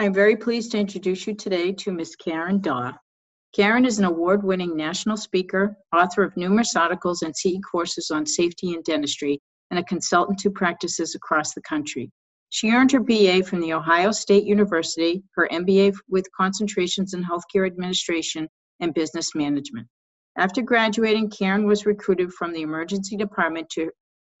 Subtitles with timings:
[0.00, 2.16] I'm very pleased to introduce you today to Ms.
[2.16, 2.92] Karen Daw.
[3.54, 8.24] Karen is an award winning national speaker, author of numerous articles and CE courses on
[8.24, 9.38] safety in dentistry,
[9.70, 12.10] and a consultant to practices across the country.
[12.48, 17.66] She earned her BA from The Ohio State University, her MBA with concentrations in healthcare
[17.66, 18.48] administration
[18.80, 19.86] and business management.
[20.38, 23.90] After graduating, Karen was recruited from the emergency department to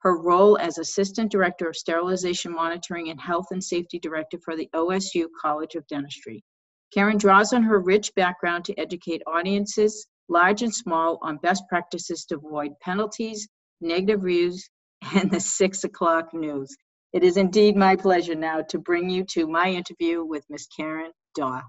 [0.00, 4.68] her role as Assistant Director of Sterilization Monitoring and Health and Safety Director for the
[4.74, 6.42] OSU College of Dentistry.
[6.92, 12.24] Karen draws on her rich background to educate audiences, large and small, on best practices
[12.24, 13.48] to avoid penalties,
[13.80, 14.68] negative reviews,
[15.14, 16.74] and the six o'clock news.
[17.12, 21.12] It is indeed my pleasure now to bring you to my interview with Miss Karen
[21.34, 21.60] Daw.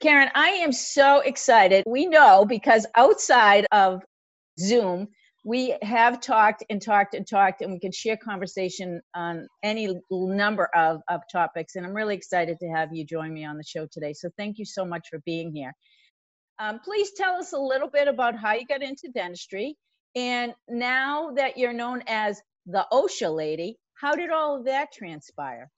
[0.00, 1.84] Karen, I am so excited.
[1.86, 4.02] We know because outside of
[4.58, 5.08] Zoom,
[5.48, 10.68] we have talked and talked and talked, and we can share conversation on any number
[10.76, 11.74] of, of topics.
[11.74, 14.12] And I'm really excited to have you join me on the show today.
[14.12, 15.72] So thank you so much for being here.
[16.58, 19.74] Um, please tell us a little bit about how you got into dentistry.
[20.14, 25.70] And now that you're known as the OSHA lady, how did all of that transpire?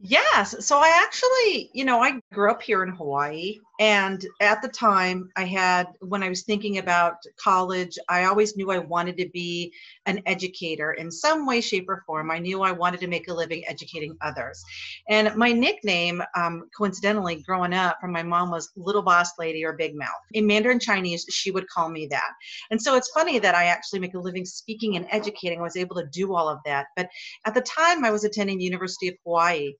[0.00, 0.66] Yes.
[0.66, 3.58] So I actually, you know, I grew up here in Hawaii.
[3.82, 8.70] And at the time, I had, when I was thinking about college, I always knew
[8.70, 9.72] I wanted to be
[10.06, 12.30] an educator in some way, shape, or form.
[12.30, 14.62] I knew I wanted to make a living educating others.
[15.08, 19.72] And my nickname, um, coincidentally, growing up from my mom was Little Boss Lady or
[19.72, 20.10] Big Mouth.
[20.32, 22.30] In Mandarin Chinese, she would call me that.
[22.70, 25.58] And so it's funny that I actually make a living speaking and educating.
[25.58, 26.86] I was able to do all of that.
[26.94, 27.08] But
[27.46, 29.72] at the time, I was attending the University of Hawaii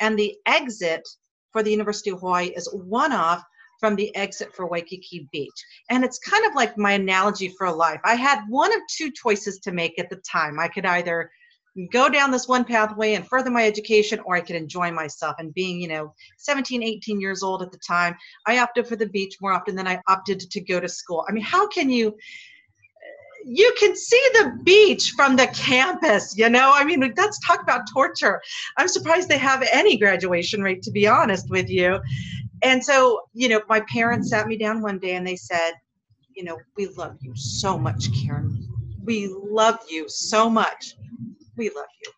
[0.00, 1.06] and the exit
[1.52, 3.42] for the University of Hawaii is one off
[3.80, 5.64] from the exit for Waikiki Beach.
[5.88, 8.00] And it's kind of like my analogy for life.
[8.04, 10.60] I had one of two choices to make at the time.
[10.60, 11.30] I could either
[11.92, 15.36] go down this one pathway and further my education or I could enjoy myself.
[15.38, 19.08] And being, you know, 17, 18 years old at the time, I opted for the
[19.08, 21.24] beach more often than I opted to go to school.
[21.28, 22.16] I mean, how can you
[23.44, 26.72] you can see the beach from the campus you know?
[26.74, 28.40] I mean let's talk about torture.
[28.76, 32.00] I'm surprised they have any graduation rate to be honest with you.
[32.62, 35.72] And so you know my parents sat me down one day and they said
[36.34, 38.66] you know we love you so much karen.
[39.04, 40.94] We love you so much.
[41.56, 42.12] We love you.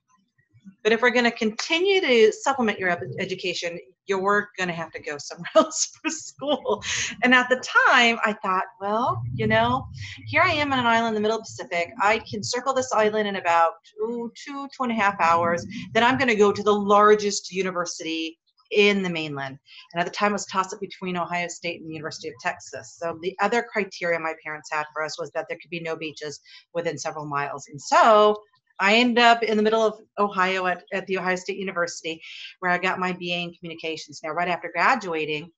[0.83, 5.01] But if we're going to continue to supplement your education you're going to have to
[5.01, 6.83] go somewhere else for school.
[7.23, 9.87] And at the time, I thought, well, you know,
[10.27, 11.93] here I am on an island in the middle of the Pacific.
[12.01, 15.67] I can circle this island in about two, two and a half hours.
[15.93, 18.39] Then I'm going to go to the largest university
[18.73, 19.59] in the mainland.
[19.93, 22.35] And at the time, it was tossed up between Ohio State and the University of
[22.41, 22.97] Texas.
[22.99, 25.95] So the other criteria my parents had for us was that there could be no
[25.95, 26.41] beaches
[26.75, 27.67] within several miles.
[27.69, 28.37] And so
[28.83, 32.21] I ended up in the middle of Ohio at, at the Ohio State University,
[32.59, 34.21] where I got my BA in communications.
[34.25, 35.53] Now, right after graduating,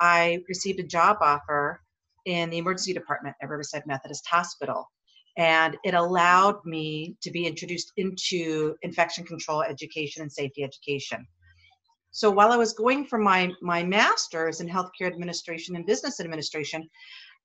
[0.00, 1.82] I received a job offer
[2.24, 4.90] in the emergency department at Riverside Methodist Hospital.
[5.36, 11.26] And it allowed me to be introduced into infection control education and safety education.
[12.12, 16.88] So while I was going for my, my master's in healthcare administration and business administration,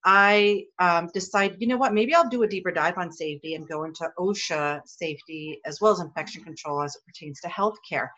[0.06, 3.68] I um, decided, you know what, maybe I'll do a deeper dive on safety and
[3.68, 8.10] go into OSHA safety as well as infection control as it pertains to healthcare.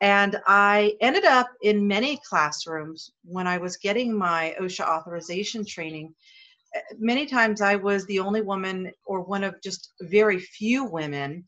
[0.00, 6.12] And I ended up in many classrooms when I was getting my OSHA authorization training.
[6.74, 11.44] Eh, many times I was the only woman or one of just very few women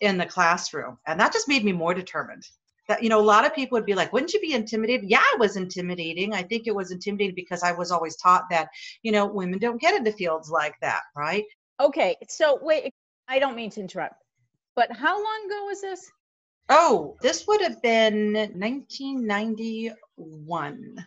[0.00, 0.96] in the classroom.
[1.08, 2.44] And that just made me more determined
[2.88, 5.08] that you know a lot of people would be like wouldn't you be intimidated?
[5.08, 6.34] Yeah i was intimidating.
[6.34, 8.68] I think it was intimidating because i was always taught that
[9.02, 11.44] you know women don't get into fields like that right?
[11.80, 12.92] Okay so wait
[13.28, 14.16] i don't mean to interrupt
[14.74, 16.10] but how long ago was this?
[16.68, 21.06] Oh this would have been 1991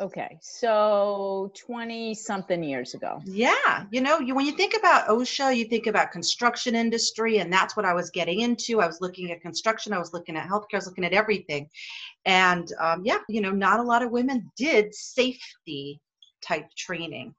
[0.00, 3.20] Okay, so 20 something years ago.
[3.26, 7.52] Yeah, you know, you when you think about OSHA, you think about construction industry and
[7.52, 8.80] that's what I was getting into.
[8.80, 11.68] I was looking at construction, I was looking at healthcare, I was looking at everything.
[12.24, 16.00] And um, yeah, you know, not a lot of women did safety
[16.40, 17.34] type training.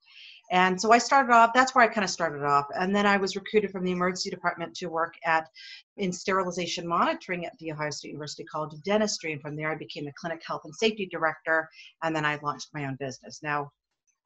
[0.51, 2.65] And so I started off, that's where I kind of started off.
[2.77, 5.48] And then I was recruited from the emergency department to work at
[5.95, 9.31] in sterilization monitoring at The Ohio State University College of Dentistry.
[9.31, 11.69] And from there, I became the clinic health and safety director.
[12.03, 13.39] And then I launched my own business.
[13.42, 13.71] Now,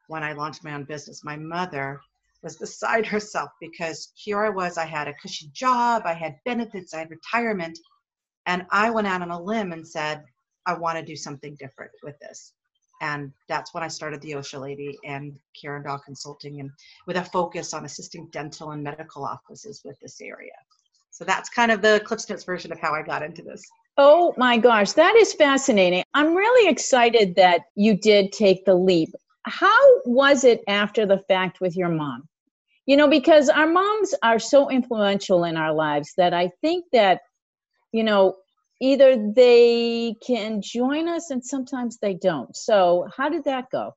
[0.08, 2.02] when I launched my own business, my mother
[2.42, 6.96] was beside herself because here I was, I had a cushy job, I had benefits,
[6.96, 7.78] I had retirement.
[8.48, 10.24] And I went out on a limb and said,
[10.66, 12.54] I want to do something different with this.
[13.02, 16.72] And that's when I started the OSHA Lady and Karen Daw Consulting, and
[17.08, 20.54] with a focus on assisting dental and medical offices with this area.
[21.12, 23.64] So that's kind of the CliffsNotes version of how I got into this.
[23.98, 26.04] Oh my gosh, that is fascinating.
[26.14, 29.10] I'm really excited that you did take the leap.
[29.44, 32.28] How was it after the fact with your mom?
[32.86, 37.22] You know, because our moms are so influential in our lives that I think that,
[37.92, 38.36] you know,
[38.82, 42.56] either they can join us and sometimes they don't.
[42.56, 43.96] So, how did that go?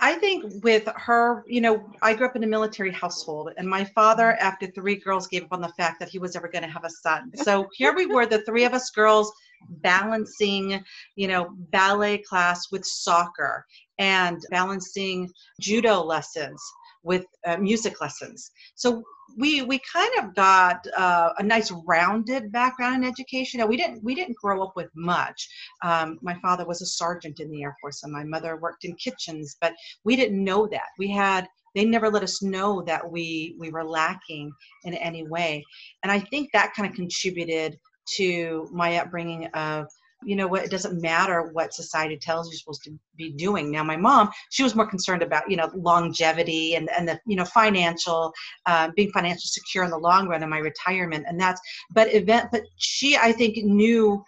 [0.00, 3.84] I think with her, you know, I grew up in a military household, and my
[3.84, 6.70] father, after three girls, gave up on the fact that he was ever going to
[6.70, 7.32] have a son.
[7.34, 9.32] So here we were, the three of us girls,
[9.68, 10.84] balancing,
[11.16, 13.64] you know, ballet class with soccer
[13.98, 15.30] and balancing
[15.60, 16.62] judo lessons
[17.02, 18.50] with uh, music lessons.
[18.74, 19.02] So
[19.36, 23.58] we we kind of got uh, a nice rounded background in education.
[23.58, 25.48] Now, we didn't we didn't grow up with much.
[25.82, 28.94] Um, my father was a sergeant in the Air Force, and my mother worked in
[28.96, 29.74] kitchens, but
[30.04, 30.88] we didn't know that.
[30.98, 34.52] We had they never let us know that we we were lacking
[34.84, 35.64] in any way,
[36.02, 37.78] and I think that kind of contributed
[38.16, 39.86] to my upbringing of
[40.24, 43.70] you know what it doesn't matter what society tells you you're supposed to be doing.
[43.70, 47.36] Now my mom she was more concerned about you know longevity and and the you
[47.36, 48.32] know financial
[48.66, 51.60] uh, being financially secure in the long run and my retirement and that's
[51.92, 54.22] but event but she i think knew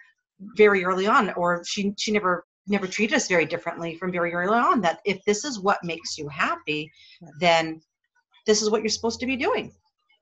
[0.56, 4.58] very early on or she she never never treated us very differently from very early
[4.58, 6.90] on that if this is what makes you happy
[7.40, 7.80] then
[8.46, 9.72] this is what you're supposed to be doing.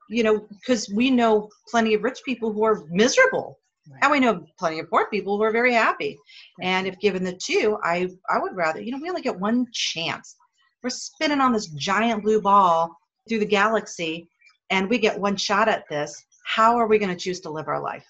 [0.09, 3.57] You know because we know plenty of rich people who are miserable
[3.89, 3.99] Right.
[4.03, 6.17] And we know plenty of poor people who are very happy.
[6.59, 6.67] Right.
[6.67, 9.65] And if given the two, I, I would rather, you know, we only get one
[9.73, 10.35] chance.
[10.83, 12.95] We're spinning on this giant blue ball
[13.27, 14.29] through the galaxy
[14.69, 16.23] and we get one shot at this.
[16.45, 18.05] How are we going to choose to live our life?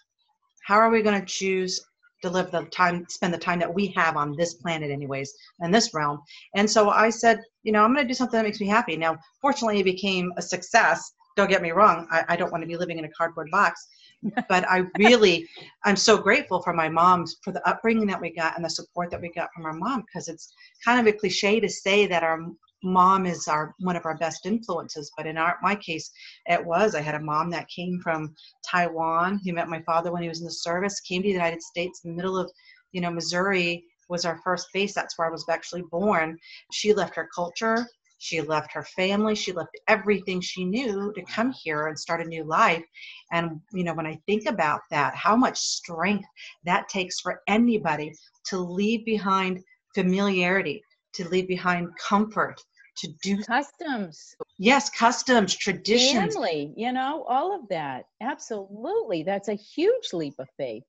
[0.65, 1.81] How are we going to choose
[2.21, 5.71] to live the time, spend the time that we have on this planet, anyways, in
[5.71, 6.21] this realm?
[6.55, 8.95] And so I said, you know, I'm going to do something that makes me happy.
[8.95, 11.13] Now, fortunately, it became a success.
[11.35, 12.07] Don't get me wrong.
[12.11, 13.87] I, I don't want to be living in a cardboard box
[14.49, 15.47] but I really,
[15.83, 19.09] I'm so grateful for my mom's for the upbringing that we got and the support
[19.11, 20.53] that we got from our mom because it's
[20.83, 22.39] kind of a cliche to say that our
[22.83, 26.11] mom is our one of our best influences but in our my case
[26.47, 26.95] it was.
[26.95, 28.33] I had a mom that came from
[28.67, 31.61] taiwan who met my father when he was in the service came to the united
[31.61, 32.51] states in the middle of
[32.91, 34.93] you know missouri was our first base.
[34.93, 36.37] That's where i was actually born.
[36.71, 37.87] She left her culture
[38.21, 42.23] she left her family, she left everything she knew to come here and start a
[42.23, 42.83] new life.
[43.31, 46.27] And, you know, when I think about that, how much strength
[46.63, 48.13] that takes for anybody
[48.45, 49.63] to leave behind
[49.95, 50.83] familiarity,
[51.15, 52.61] to leave behind comfort,
[52.97, 54.35] to do customs.
[54.59, 56.35] Yes, customs, traditions.
[56.35, 58.05] Family, you know, all of that.
[58.21, 59.23] Absolutely.
[59.23, 60.83] That's a huge leap of faith.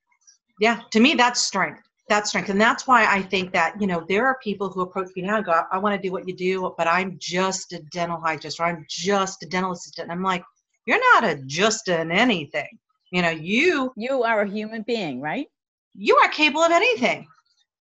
[0.61, 1.81] Yeah, to me, that's strength
[2.13, 2.51] that strength.
[2.51, 5.37] And that's why i think that you know there are people who approach me now
[5.37, 8.61] and go i want to do what you do but i'm just a dental hygienist
[8.61, 10.05] or i'm just a dental assistant.
[10.05, 10.45] And i'm like
[10.85, 12.69] you're not a just an anything.
[13.13, 15.47] You know you you are a human being right?
[15.95, 17.27] You are capable of anything.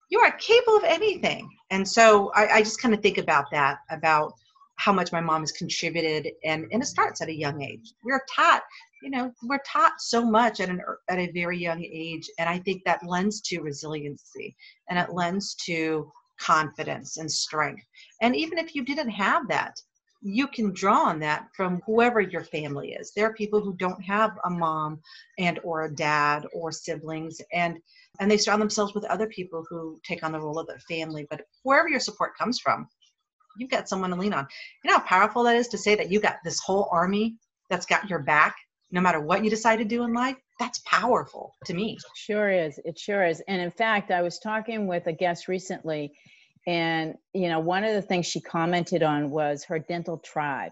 [0.09, 1.49] You are capable of anything.
[1.71, 4.33] And so i, I just kind of think about that about
[4.75, 7.93] how much my mom has contributed and and it starts at a young age.
[8.03, 8.63] We're taught
[9.01, 12.49] you know we're taught so much at an er, at a very young age and
[12.49, 14.55] i think that lends to resiliency
[14.89, 17.85] and it lends to confidence and strength.
[18.21, 19.75] And even if you didn't have that
[20.21, 23.13] you can draw on that from whoever your family is.
[23.15, 24.99] There are people who don't have a mom
[25.37, 27.77] and or a dad or siblings and
[28.19, 31.25] and they surround themselves with other people who take on the role of the family
[31.29, 32.85] but wherever your support comes from
[33.57, 34.45] you've got someone to lean on.
[34.83, 37.37] You know how powerful that is to say that you got this whole army
[37.69, 38.57] that's got your back
[38.91, 41.97] no matter what you decide to do in life, that's powerful to me.
[42.15, 42.79] Sure is.
[42.83, 43.41] It sure is.
[43.47, 46.11] And in fact, I was talking with a guest recently,
[46.67, 50.71] and you know, one of the things she commented on was her dental tribe.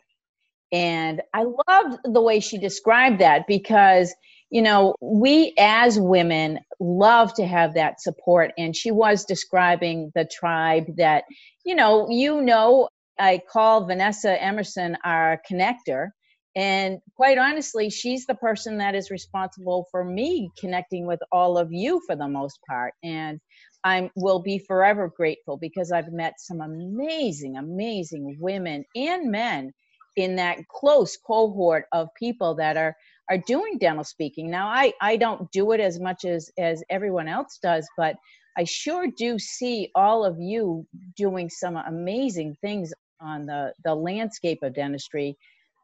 [0.71, 4.13] And I loved the way she described that because,
[4.49, 8.51] you know, we as women love to have that support.
[8.57, 11.23] And she was describing the tribe that,
[11.65, 16.09] you know, you know, I call Vanessa Emerson our connector
[16.57, 21.71] And quite honestly, she's the person that is responsible for me connecting with all of
[21.71, 22.95] you for the most part.
[23.03, 23.39] And
[23.83, 29.71] I will be forever grateful because I've met some amazing, amazing women and men
[30.15, 32.95] in that close cohort of people that are
[33.29, 34.49] are doing dental speaking.
[34.49, 38.15] Now, I I don't do it as much as as everyone else does, but
[38.57, 44.63] I sure do see all of you doing some amazing things on the the landscape
[44.63, 45.37] of dentistry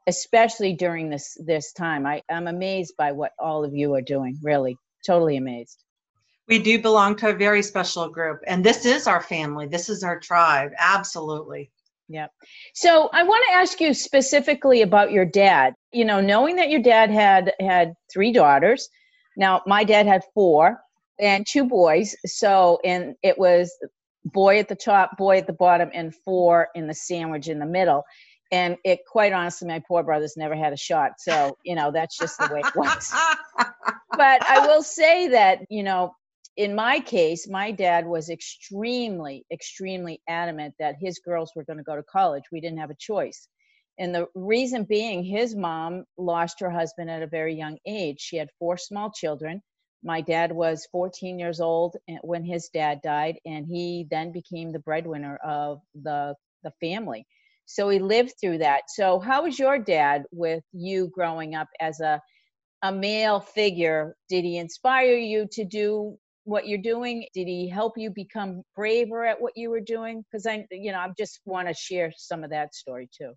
[0.08, 2.06] especially during this this time.
[2.06, 4.78] I, i'm amazed by what all of you are doing really.
[5.06, 5.84] Totally amazed.
[6.48, 9.68] We do belong to a very special group and this is our family.
[9.68, 10.72] This is our tribe.
[10.78, 11.72] Absolutely.
[12.10, 12.28] Yeah
[12.74, 15.74] so i want to ask you specifically about your dad.
[15.92, 18.90] You know knowing that your dad had had three daughters
[19.38, 20.80] now my dad had four
[21.20, 23.72] and two boys so and it was
[24.26, 27.66] boy at the top boy at the bottom and four in the sandwich in the
[27.66, 28.04] middle
[28.54, 31.14] and it quite honestly my poor brothers never had a shot.
[31.20, 33.14] So you know that's just the way it was.
[34.16, 36.14] But i will say that you know
[36.56, 41.84] in my case my dad was extremely extremely adamant that his girls were going to
[41.84, 42.44] go to college.
[42.52, 43.48] We didn't have a choice.
[44.00, 48.22] And the reason being his mom lost her husband at a very young age.
[48.22, 49.62] She had four small children.
[50.04, 54.72] My dad was 14 years old eh, when his dad died and he then became
[54.72, 57.26] the breadwinner of the the family
[57.66, 58.84] so he lived through that.
[58.90, 62.22] So how was your dad with you growing up as a
[62.84, 64.16] a male figure?
[64.30, 67.26] Did he inspire you to do what you're doing?
[67.34, 70.24] Did he help you become braver at what you were doing?
[70.32, 73.34] Because i you know i just want to share some of that story too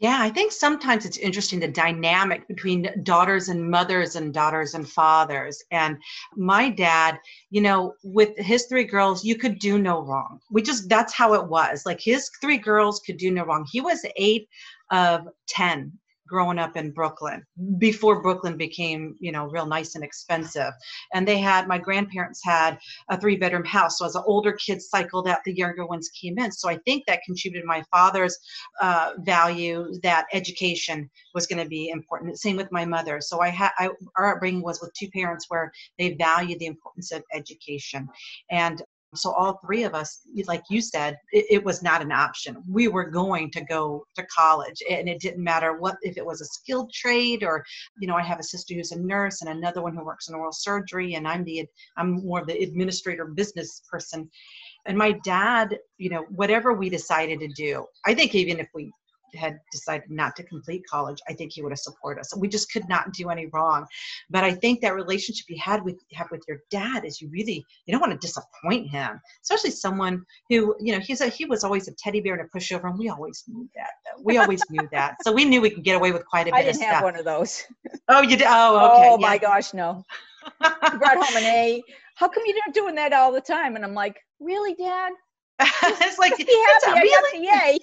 [0.00, 4.88] yeah, I think sometimes it's interesting the dynamic between daughters and mothers and daughters and
[4.88, 5.62] fathers.
[5.70, 5.98] And
[6.34, 7.18] my dad,
[7.50, 10.40] you know, with his three girls, you could do no wrong.
[10.50, 11.84] We just, that's how it was.
[11.84, 13.66] Like his three girls could do no wrong.
[13.70, 14.48] He was eight
[14.90, 15.92] of 10
[16.30, 17.44] growing up in Brooklyn
[17.78, 20.72] before Brooklyn became, you know, real nice and expensive.
[21.12, 22.78] And they had, my grandparents had
[23.10, 23.98] a three bedroom house.
[23.98, 26.52] So as the older kids cycled out, the younger ones came in.
[26.52, 28.38] So I think that contributed my father's
[28.80, 32.38] uh, value that education was going to be important.
[32.38, 33.20] Same with my mother.
[33.20, 33.72] So I had,
[34.16, 38.08] our upbringing was with two parents where they valued the importance of education.
[38.50, 38.80] And
[39.14, 42.62] so all three of us, like you said, it, it, was not an option.
[42.68, 46.40] We were going to go to college, and it didn't matter what if it was
[46.40, 47.64] a skilled trade or,
[48.00, 50.34] you know, I have a sister who's a nurse and another one who works in
[50.34, 54.30] oral surgery, and I'm the I'm more of the administrator business person.
[54.86, 58.92] And my dad, you know, whatever we decided to do, I think even if we
[59.34, 62.36] had decided not to complete college, I think he would have supported us.
[62.36, 63.86] We just could not do any wrong.
[64.30, 67.64] But I think that relationship you had with have with your dad is you really
[67.86, 71.64] you don't want to disappoint him, especially someone who you know he's a he was
[71.64, 73.90] always a teddy bear and a pushover, and we always knew that.
[74.22, 76.54] We always knew that, so we knew we could get away with quite a bit.
[76.54, 77.64] I didn't have one of those.
[78.08, 78.46] Oh, you did?
[78.48, 79.08] Oh, okay.
[79.08, 79.28] Oh yeah.
[79.28, 80.02] my gosh, no.
[80.58, 81.82] brought home an A.
[82.16, 83.76] How come you're not doing that all the time?
[83.76, 85.12] And I'm like, really, Dad?
[85.60, 87.00] it's like be happy.
[87.00, 87.46] Really?
[87.46, 87.78] Yay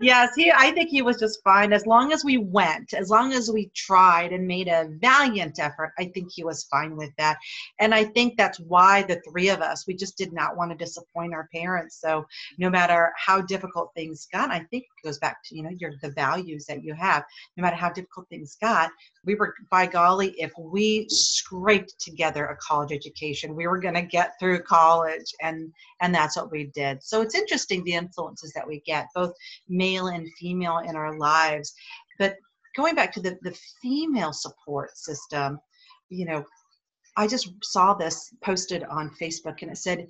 [0.00, 3.32] yes, he I think he was just fine as long as we went, as long
[3.32, 5.92] as we tried and made a valiant effort.
[5.98, 7.38] I think he was fine with that.
[7.78, 10.76] And I think that's why the three of us, we just did not want to
[10.76, 12.00] disappoint our parents.
[12.00, 12.26] So
[12.58, 15.92] no matter how difficult things got, I think it goes back to, you know, your
[16.02, 17.24] the values that you have.
[17.56, 18.90] No matter how difficult things got,
[19.24, 24.32] we were by golly, if we scraped together a college education, we were gonna get
[24.40, 27.02] through college and and that's what we did.
[27.02, 29.32] So it's interesting the influences that we get, both
[29.68, 31.72] male and female in our lives.
[32.18, 32.36] But
[32.74, 35.60] going back to the, the female support system,
[36.08, 36.44] you know,
[37.16, 40.08] I just saw this posted on Facebook and it said,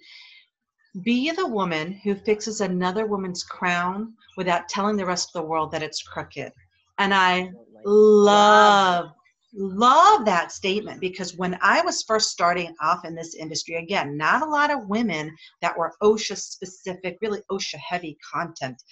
[1.03, 5.73] be the woman who fixes another woman's crown without telling the rest of the world
[5.73, 6.53] that it's crooked.
[6.99, 7.51] And I
[7.85, 9.13] love
[9.55, 14.43] love that statement because when I was first starting off in this industry, again, not
[14.43, 18.83] a lot of women that were OSHA specific, really OSHA heavy content.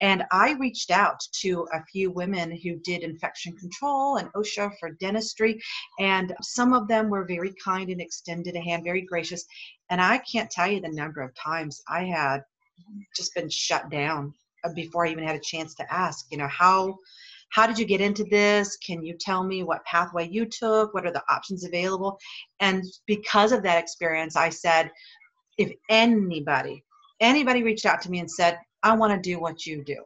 [0.00, 4.92] And I reached out to a few women who did infection control and OSHA for
[5.00, 5.60] dentistry.
[5.98, 9.44] And some of them were very kind and extended a hand, very gracious.
[9.90, 12.44] And I can't tell you the number of times I had
[13.16, 14.32] just been shut down
[14.74, 16.96] before I even had a chance to ask, you know, how
[17.50, 18.76] how did you get into this?
[18.78, 20.94] Can you tell me what pathway you took?
[20.94, 22.18] What are the options available?
[22.60, 24.90] And because of that experience, I said,
[25.58, 26.84] if anybody,
[27.20, 30.04] anybody reached out to me and said, I want to do what you do,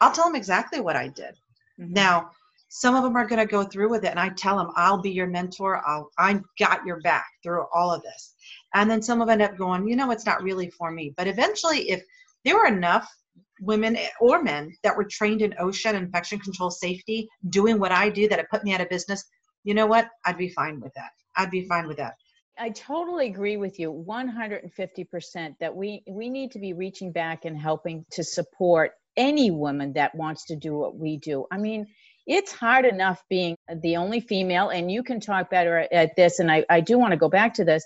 [0.00, 1.34] I'll tell them exactly what I did.
[1.78, 1.92] Mm-hmm.
[1.92, 2.30] Now,
[2.70, 5.02] some of them are going to go through with it and i tell them i'll
[5.02, 8.34] be your mentor i'll i got your back through all of this
[8.74, 11.12] and then some of them end up going you know it's not really for me
[11.16, 12.02] but eventually if
[12.44, 13.12] there were enough
[13.60, 18.08] women or men that were trained in OSHA and infection control safety doing what I
[18.08, 19.24] do that it put me out of business,
[19.64, 20.08] you know what?
[20.24, 21.10] I'd be fine with that.
[21.36, 22.14] I'd be fine with that.
[22.58, 27.56] I totally agree with you 150% that we we need to be reaching back and
[27.56, 31.46] helping to support any woman that wants to do what we do.
[31.50, 31.86] I mean,
[32.26, 36.50] it's hard enough being the only female and you can talk better at this and
[36.50, 37.84] I, I do want to go back to this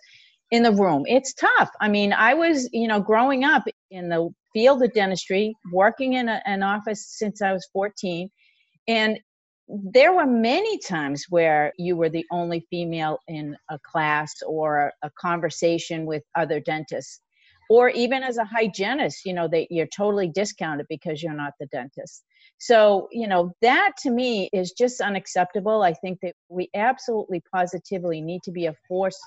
[0.50, 1.04] in the room.
[1.07, 1.71] It's tough.
[1.81, 6.29] I mean, I was, you know, growing up in the field of dentistry, working in
[6.29, 8.31] a, an office since I was 14
[8.89, 9.19] and
[9.69, 15.11] there were many times where you were the only female in a class or a
[15.19, 17.21] conversation with other dentists.
[17.71, 21.67] Or even as a hygienist you know that you're totally discounted because you're not the
[21.67, 22.23] dentist.
[22.59, 25.83] So you know that to me is just unacceptable.
[25.83, 29.19] I think that we absolutely positively need to be a force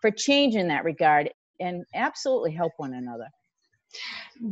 [0.00, 3.28] for change in that regard and absolutely help one another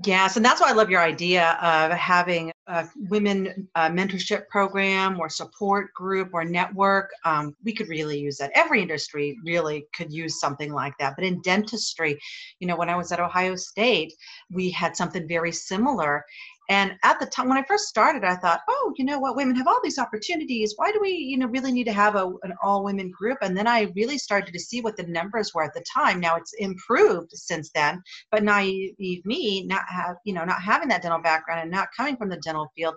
[0.04, 5.18] Yes, and that's why I love your idea of having a women uh, mentorship program
[5.18, 7.10] or support group or network.
[7.24, 8.52] Um, we could really use that.
[8.54, 11.14] Every industry really could use something like that.
[11.16, 12.20] But in dentistry,
[12.60, 14.12] you know, when I was at Ohio State,
[14.50, 16.24] we had something very similar.
[16.70, 19.56] And at the time when I first started, I thought, oh, you know what, women
[19.56, 20.74] have all these opportunities.
[20.76, 23.38] Why do we, you know, really need to have a, an all women group?
[23.42, 26.20] And then I really started to see what the numbers were at the time.
[26.20, 28.00] Now it's improved since then,
[28.30, 32.16] but naive me, not have, you know, not having that dental background and not coming
[32.16, 32.94] from the dental field,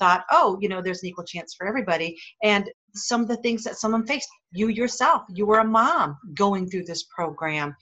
[0.00, 2.18] thought, oh, you know, there's an equal chance for everybody.
[2.42, 6.68] And some of the things that someone faced, you yourself, you were a mom going
[6.68, 7.76] through this program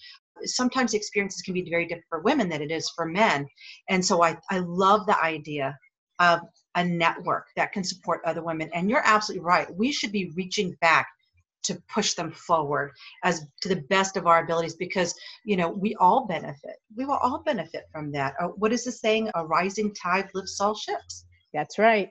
[0.45, 3.47] sometimes experiences can be very different for women than it is for men.
[3.89, 5.79] And so I, I love the idea
[6.19, 6.41] of
[6.75, 8.71] a network that can support other women.
[8.75, 9.67] And you're absolutely right.
[9.77, 11.09] We should be reaching back
[11.63, 12.93] to push them forward
[13.25, 16.77] as to the best of our abilities because you know we all benefit.
[16.97, 18.35] We will all benefit from that.
[18.41, 19.31] Uh, what is the saying?
[19.35, 21.27] A rising tide lifts all ships.
[21.53, 22.09] That's right.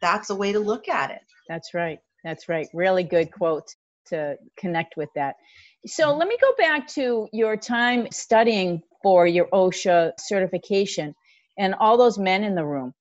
[0.00, 1.20] That's a way to look at it.
[1.48, 1.98] That's right.
[2.24, 2.68] That's right.
[2.74, 3.74] Really good quote
[4.06, 5.34] to connect with that
[5.86, 6.18] so mm-hmm.
[6.18, 11.14] let me go back to your time studying for your OSHA certification
[11.58, 12.94] and all those men in the room.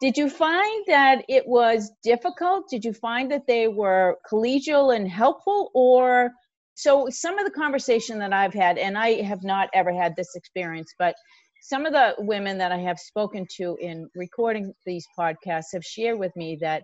[0.00, 2.68] Did you find that it was difficult?
[2.70, 5.70] Did you find that they were collegial and helpful?
[5.74, 6.30] Or
[6.74, 10.34] so some of the conversation that I've had, and I have not ever had this
[10.34, 11.14] experience, but
[11.62, 16.18] some of the women that I have spoken to in recording these podcasts have shared
[16.18, 16.82] with me that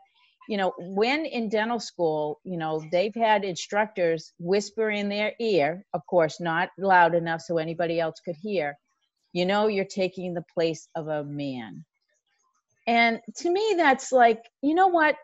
[0.51, 5.87] you know, when in dental school, you know, they've had instructors whisper in their ear,
[5.95, 8.77] of course, not loud enough so anybody else could hear,
[9.33, 11.85] you know, you're taking the place of a man.
[12.89, 15.15] And to me, that's like, you know what?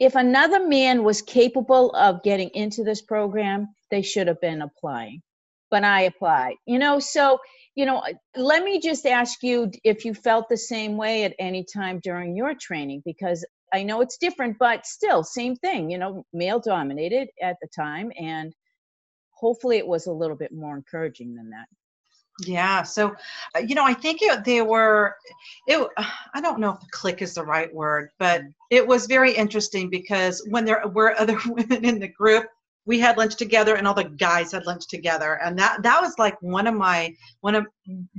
[0.00, 5.22] If another man was capable of getting into this program, they should have been applying.
[5.70, 7.38] But I applied, you know, so,
[7.76, 8.02] you know,
[8.34, 12.34] let me just ask you if you felt the same way at any time during
[12.34, 17.28] your training, because I know it's different, but still, same thing, you know, male dominated
[17.42, 18.10] at the time.
[18.18, 18.54] And
[19.30, 21.66] hopefully it was a little bit more encouraging than that.
[22.40, 22.82] Yeah.
[22.84, 23.16] So,
[23.56, 25.16] uh, you know, I think it, they were,
[25.66, 25.88] it,
[26.34, 30.46] I don't know if click is the right word, but it was very interesting because
[30.50, 32.46] when there were other women in the group,
[32.88, 36.18] we had lunch together and all the guys had lunch together and that that was
[36.18, 37.66] like one of my one of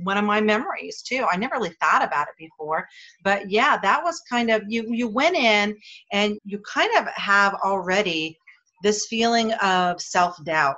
[0.04, 2.86] one of my memories too i never really thought about it before
[3.24, 5.76] but yeah that was kind of you you went in
[6.12, 8.38] and you kind of have already
[8.82, 10.76] this feeling of self-doubt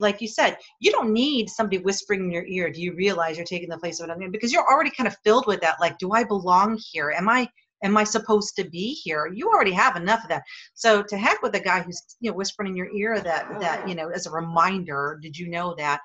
[0.00, 2.70] like you said, you don't need somebody whispering in your ear.
[2.70, 4.30] Do you realize you're taking the place of another?
[4.30, 5.80] Because you're already kind of filled with that.
[5.80, 7.10] Like, do I belong here?
[7.10, 7.48] Am I
[7.82, 9.30] am I supposed to be here?
[9.32, 10.42] You already have enough of that.
[10.74, 13.88] So to heck with the guy who's you know whispering in your ear that that
[13.88, 15.18] you know as a reminder.
[15.22, 16.00] Did you know that?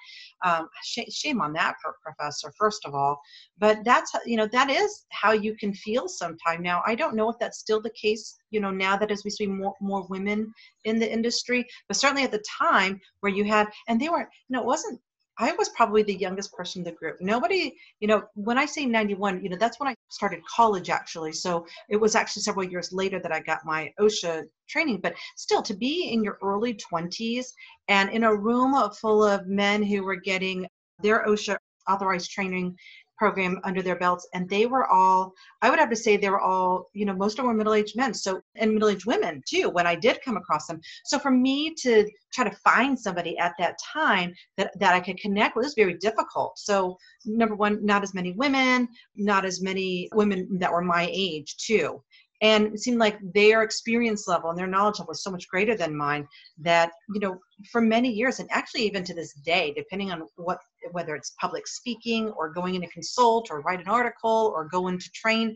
[0.46, 3.20] Um, sh- shame on that professor, first of all.
[3.58, 6.62] But that's you know that is how you can feel sometime.
[6.62, 8.38] Now I don't know if that's still the case.
[8.52, 10.54] You know now that as we see more more women
[10.86, 14.28] in the industry, but certainly at the time where you had and they were you
[14.50, 15.00] know it wasn't
[15.40, 17.18] I was probably the youngest person in the group.
[17.20, 21.32] Nobody, you know, when I say 91, you know, that's when I started college actually.
[21.32, 25.00] So it was actually several years later that I got my OSHA training.
[25.02, 27.48] But still, to be in your early 20s
[27.88, 30.68] and in a room full of men who were getting
[31.02, 31.58] their OSHA
[31.90, 32.76] authorized training
[33.18, 36.40] program under their belts and they were all i would have to say they were
[36.40, 39.88] all you know most of them were middle-aged men so and middle-aged women too when
[39.88, 40.80] i did come across them.
[41.06, 45.18] So for me to try to find somebody at that time that, that i could
[45.18, 46.58] connect with was very difficult.
[46.58, 51.56] So number one not as many women not as many women that were my age
[51.58, 52.02] too
[52.44, 55.76] and it seemed like their experience level and their knowledge level was so much greater
[55.76, 56.28] than mine
[56.60, 57.40] that you know
[57.72, 60.60] for many years and actually even to this day depending on what
[60.92, 64.88] whether it's public speaking or going in to consult or write an article or go
[64.88, 65.56] in to train,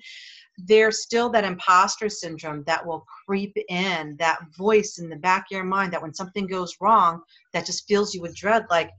[0.57, 5.55] there's still that imposter syndrome that will creep in, that voice in the back of
[5.55, 7.21] your mind that when something goes wrong,
[7.53, 8.89] that just fills you with dread like,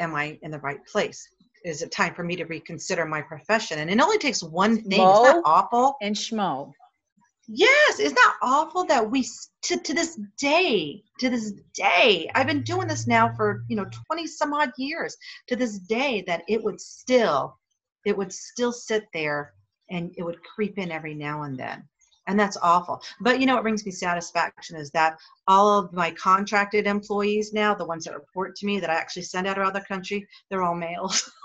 [0.00, 1.26] am I in the right place?
[1.64, 3.78] Is it time for me to reconsider my profession?
[3.78, 4.98] And it only takes one thing.
[4.98, 5.96] Mo Isn't that awful?
[6.02, 6.72] And schmo.
[7.48, 9.26] Yes, isn't that awful that we
[9.62, 13.86] to, to this day, to this day, I've been doing this now for you know
[14.06, 15.16] 20 some odd years,
[15.48, 17.58] to this day that it would still,
[18.06, 19.54] it would still sit there
[19.90, 21.86] and it would creep in every now and then.
[22.28, 23.02] And that's awful.
[23.20, 27.74] But you know what brings me satisfaction is that all of my contracted employees now,
[27.74, 30.62] the ones that report to me that I actually send out around the country, they're
[30.62, 31.30] all males.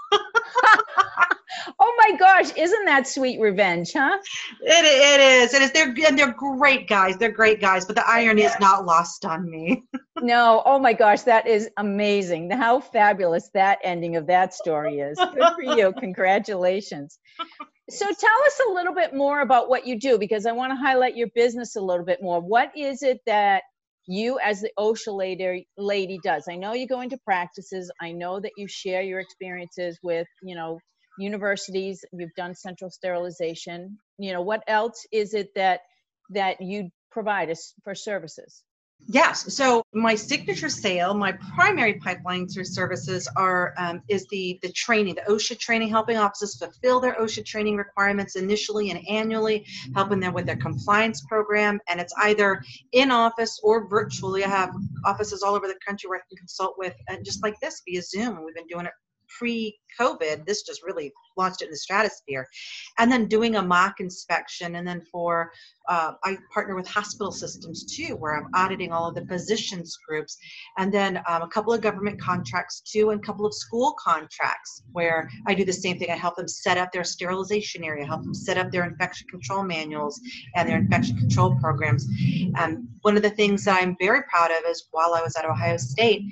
[1.80, 4.18] oh my gosh, isn't that sweet revenge, huh?
[4.62, 5.54] It, it is.
[5.54, 5.72] It is.
[5.72, 7.18] They're and they're great guys.
[7.18, 9.84] They're great guys, but the irony is not lost on me.
[10.22, 12.50] no, oh my gosh, that is amazing.
[12.52, 15.18] How fabulous that ending of that story is.
[15.18, 15.94] Good for you.
[16.00, 17.20] Congratulations.
[17.90, 20.76] So tell us a little bit more about what you do because I want to
[20.76, 22.42] highlight your business a little bit more.
[22.42, 23.64] What is it that
[24.08, 26.46] you as the OSHA lady, lady does?
[26.50, 27.92] I know you go into practices.
[28.02, 30.80] I know that you share your experiences with, you know,
[31.20, 32.04] universities.
[32.14, 34.00] You've done central sterilization.
[34.18, 35.82] You know, what else is it that
[36.32, 38.64] that you provide us for services?
[39.10, 39.54] Yes.
[39.56, 45.16] So my signature sale, my primary pipeline through services are um, is the the training,
[45.16, 50.34] the OSHA training, helping offices fulfill their OSHA training requirements initially and annually, helping them
[50.34, 54.44] with their compliance program, and it's either in office or virtually.
[54.44, 57.58] I have offices all over the country where I can consult with, and just like
[57.62, 58.94] this via Zoom, we've been doing it
[59.38, 62.48] pre-COVID, this just really launched it in the stratosphere.
[63.00, 65.52] And then doing a mock inspection, and then for
[65.88, 70.38] uh, I partner with hospital systems too, where I'm auditing all of the physicians groups,
[70.78, 74.84] and then um, a couple of government contracts too, and a couple of school contracts
[74.92, 76.10] where I do the same thing.
[76.10, 79.64] I help them set up their sterilization area, help them set up their infection control
[79.64, 80.20] manuals
[80.56, 82.08] and their infection control programs.
[82.56, 85.46] And one of the things that I'm very proud of is while I was at
[85.46, 86.24] Ohio State,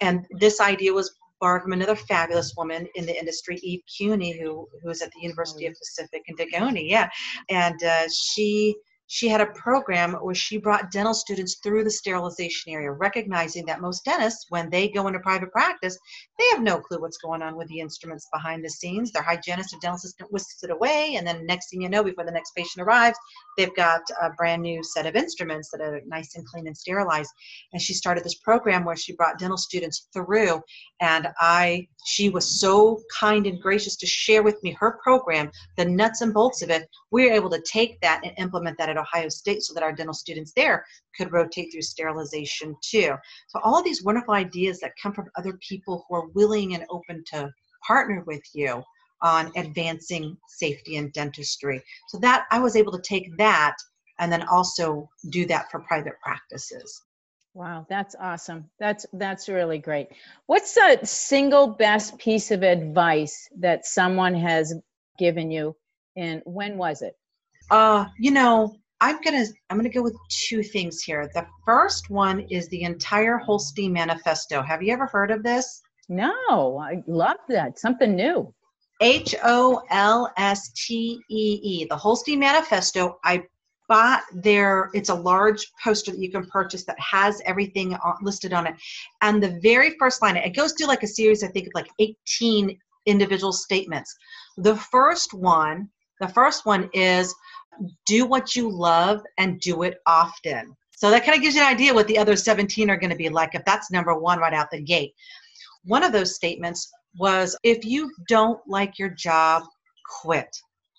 [0.00, 4.68] and this idea was borrowed from another fabulous woman in the industry, Eve Cuny, who
[4.82, 6.88] who is at the University of Pacific in Dugoni.
[6.88, 7.08] Yeah,
[7.48, 8.76] and uh, she
[9.08, 13.80] she had a program where she brought dental students through the sterilization area, recognizing that
[13.80, 15.96] most dentists, when they go into private practice,
[16.38, 19.12] they have no clue what's going on with the instruments behind the scenes.
[19.12, 22.24] Their hygienist or dental assistant whisks it away, and then next thing you know, before
[22.24, 23.18] the next patient arrives,
[23.56, 27.30] they've got a brand new set of instruments that are nice and clean and sterilized.
[27.72, 30.60] And she started this program where she brought dental students through,
[31.00, 35.84] and I, she was so kind and gracious to share with me her program, the
[35.84, 36.88] nuts and bolts of it.
[37.10, 39.92] We were able to take that and implement that at Ohio State so that our
[39.92, 40.84] dental students there
[41.16, 43.14] could rotate through sterilization too.
[43.48, 46.84] So all of these wonderful ideas that come from other people who are willing and
[46.90, 47.50] open to
[47.86, 48.82] partner with you
[49.22, 51.82] on advancing safety in dentistry.
[52.08, 53.76] So that I was able to take that
[54.18, 57.02] and then also do that for private practices.
[57.54, 58.68] Wow, that's awesome.
[58.78, 60.08] That's that's really great.
[60.44, 64.74] What's the single best piece of advice that someone has
[65.18, 65.74] given you
[66.16, 67.14] and when was it?
[67.70, 71.30] Uh, you know, I'm gonna I'm gonna go with two things here.
[71.34, 74.62] The first one is the entire Holstee Manifesto.
[74.62, 75.82] Have you ever heard of this?
[76.08, 77.78] No, I love that.
[77.78, 78.52] Something new.
[79.02, 81.84] H O L S T E E.
[81.84, 83.18] The Holstee Manifesto.
[83.24, 83.44] I
[83.88, 84.90] bought their.
[84.94, 88.74] It's a large poster that you can purchase that has everything listed on it.
[89.20, 91.44] And the very first line, it goes through like a series.
[91.44, 94.14] I think of like 18 individual statements.
[94.56, 97.34] The first one, the first one is
[98.06, 100.76] do what you love and do it often.
[100.96, 103.16] So that kind of gives you an idea what the other 17 are going to
[103.16, 105.12] be like if that's number one right out the gate.
[105.84, 109.64] One of those statements was if you don't like your job,
[110.20, 110.48] quit.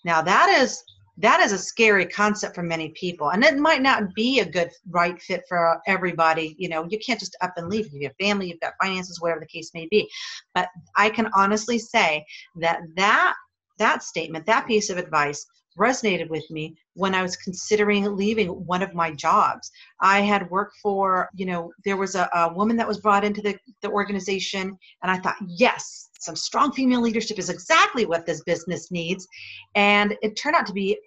[0.04, 0.82] Now that is
[1.20, 4.70] that is a scary concept for many people and it might not be a good
[4.90, 8.48] right fit for everybody you know you can't just up and leave you have family
[8.48, 10.08] you've got finances whatever the case may be
[10.54, 12.24] but i can honestly say
[12.56, 13.34] that that
[13.78, 15.44] that statement that piece of advice
[15.78, 19.70] resonated with me when I was considering leaving one of my jobs.
[20.00, 23.40] I had worked for, you know, there was a, a woman that was brought into
[23.40, 28.42] the, the organization, and I thought, yes, some strong female leadership is exactly what this
[28.42, 29.26] business needs.
[29.74, 30.98] And it turned out to be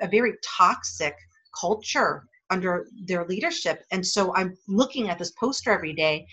[0.00, 1.14] a very toxic
[1.58, 3.84] culture under their leadership.
[3.90, 6.26] And so I'm looking at this poster every day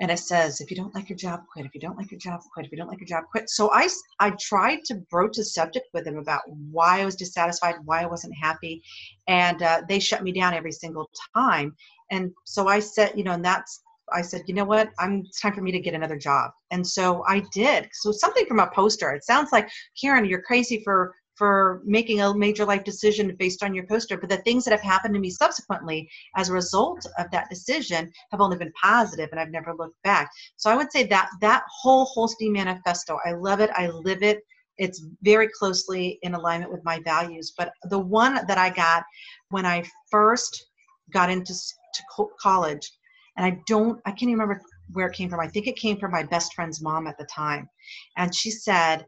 [0.00, 2.20] and it says if you don't like your job quit if you don't like your
[2.20, 3.88] job quit if you don't like your job quit so i
[4.20, 8.06] i tried to broach the subject with them about why i was dissatisfied why i
[8.06, 8.82] wasn't happy
[9.28, 11.74] and uh, they shut me down every single time
[12.10, 13.82] and so i said you know and that's
[14.14, 14.90] I said, you know what?
[14.98, 16.50] I'm it's time for me to get another job.
[16.70, 17.88] And so I did.
[17.92, 19.10] So something from a poster.
[19.12, 23.74] It sounds like Karen, you're crazy for for making a major life decision based on
[23.74, 24.16] your poster.
[24.18, 28.10] But the things that have happened to me subsequently as a result of that decision
[28.30, 30.30] have only been positive and I've never looked back.
[30.56, 33.70] So I would say that that whole Holstee manifesto, I love it.
[33.74, 34.40] I live it.
[34.78, 37.52] It's very closely in alignment with my values.
[37.56, 39.04] But the one that I got
[39.50, 40.66] when I first
[41.12, 42.90] got into to college,
[43.36, 45.40] and I don't, I can't even remember where it came from.
[45.40, 47.68] I think it came from my best friend's mom at the time.
[48.16, 49.06] And she said,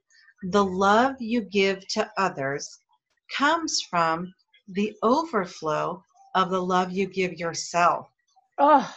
[0.50, 2.78] the love you give to others
[3.34, 4.32] comes from
[4.68, 6.02] the overflow
[6.34, 8.08] of the love you give yourself.
[8.58, 8.94] Oh,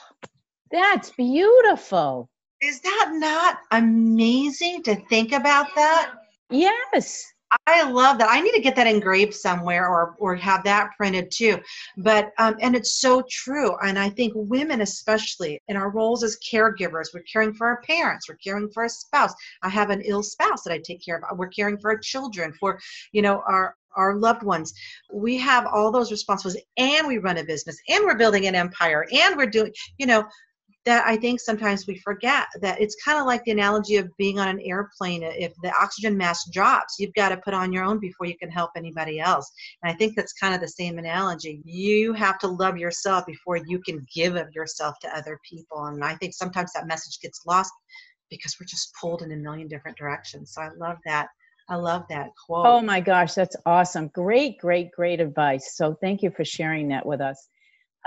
[0.72, 2.30] that's beautiful.
[2.62, 6.14] Is that not amazing to think about that?
[6.50, 7.26] Yes.
[7.68, 8.30] I love that.
[8.32, 11.60] I need to get that engraved somewhere or or have that printed too.
[11.98, 13.76] But um, and it's so true.
[13.84, 18.30] And I think women, especially in our roles as caregivers, we're caring for our parents,
[18.30, 19.34] we're caring for a spouse.
[19.64, 21.38] I have an ill spouse that I take care of.
[21.38, 22.80] We're caring for our children, for
[23.12, 24.74] you know our our loved ones.
[25.12, 29.06] We have all those responsibilities, and we run a business, and we're building an empire,
[29.12, 30.26] and we're doing you know
[30.88, 34.40] that I think sometimes we forget that it's kind of like the analogy of being
[34.40, 35.22] on an airplane.
[35.22, 38.50] If the oxygen mask drops, you've got to put on your own before you can
[38.50, 39.52] help anybody else.
[39.84, 41.62] And I think that's kind of the same analogy.
[41.66, 45.88] You have to love yourself before you can give of yourself to other people.
[45.88, 47.74] And I think sometimes that message gets lost
[48.30, 50.54] because we're just pulled in a million different directions.
[50.54, 51.28] So I love that.
[51.70, 52.66] I love that quote.
[52.66, 54.08] Oh my gosh, that's awesome.
[54.14, 55.76] Great, great, great advice.
[55.76, 57.50] So thank you for sharing that with us.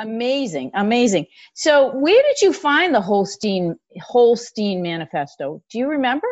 [0.00, 1.26] Amazing, amazing.
[1.52, 5.62] So, where did you find the Holstee Holstee Manifesto?
[5.70, 6.26] Do you remember?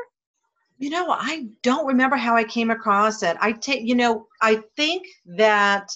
[0.79, 3.37] You know, I don't remember how I came across it.
[3.41, 5.91] I take, you know, I think that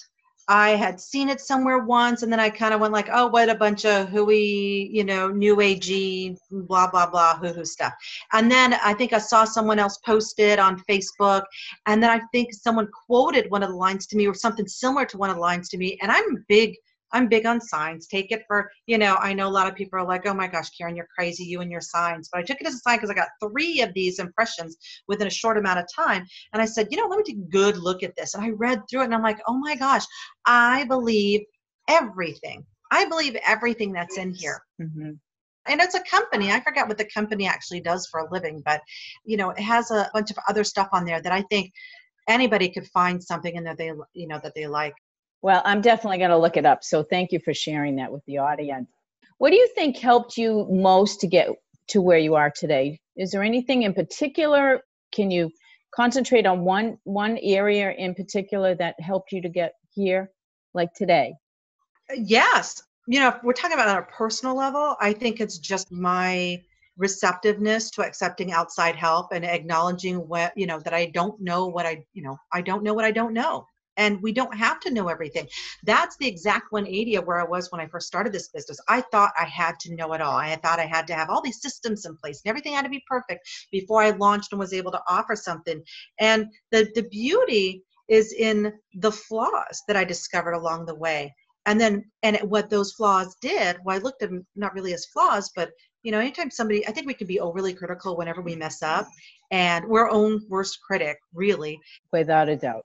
[0.47, 3.49] I had seen it somewhere once, and then I kind of went like, "Oh, what
[3.49, 7.93] a bunch of hooey, you know, new agey, blah blah blah, hoo hoo stuff."
[8.33, 11.43] And then I think I saw someone else post it on Facebook,
[11.87, 15.05] and then I think someone quoted one of the lines to me, or something similar
[15.07, 15.97] to one of the lines to me.
[16.03, 16.75] And I'm big
[17.13, 18.07] I'm big on signs.
[18.07, 20.47] Take it for, you know, I know a lot of people are like, oh my
[20.47, 22.29] gosh, Karen, you're crazy, you and your signs.
[22.31, 25.27] But I took it as a sign because I got three of these impressions within
[25.27, 26.25] a short amount of time.
[26.51, 28.33] And I said, you know, let me take a good look at this.
[28.33, 30.05] And I read through it and I'm like, oh my gosh,
[30.45, 31.41] I believe
[31.87, 32.65] everything.
[32.91, 34.61] I believe everything that's in here.
[34.81, 35.11] Mm-hmm
[35.65, 38.81] and it's a company i forget what the company actually does for a living but
[39.25, 41.71] you know it has a bunch of other stuff on there that i think
[42.27, 44.93] anybody could find something in there they you know that they like
[45.43, 46.83] well, I'm definitely going to look it up.
[46.83, 48.89] So thank you for sharing that with the audience.
[49.39, 51.49] What do you think helped you most to get
[51.89, 52.99] to where you are today?
[53.17, 54.81] Is there anything in particular?
[55.13, 55.51] Can you
[55.93, 60.31] concentrate on one one area in particular that helped you to get here,
[60.73, 61.33] like today?
[62.15, 62.81] Yes.
[63.07, 66.61] You know, if we're talking about on a personal level, I think it's just my
[66.97, 71.85] receptiveness to accepting outside help and acknowledging what you know that I don't know what
[71.85, 73.65] I you know I don't know what I don't know
[73.97, 75.47] and we don't have to know everything.
[75.83, 78.79] That's the exact 180 of where i was when i first started this business.
[78.87, 80.35] I thought i had to know it all.
[80.35, 82.89] I thought i had to have all these systems in place and everything had to
[82.89, 85.83] be perfect before i launched and was able to offer something.
[86.19, 91.33] And the the beauty is in the flaws that i discovered along the way.
[91.65, 95.05] And then and what those flaws did well i looked at them not really as
[95.05, 95.71] flaws but
[96.03, 99.07] you know anytime somebody i think we can be overly critical whenever we mess up
[99.51, 101.79] and we're our own worst critic really.
[102.11, 102.83] Without a doubt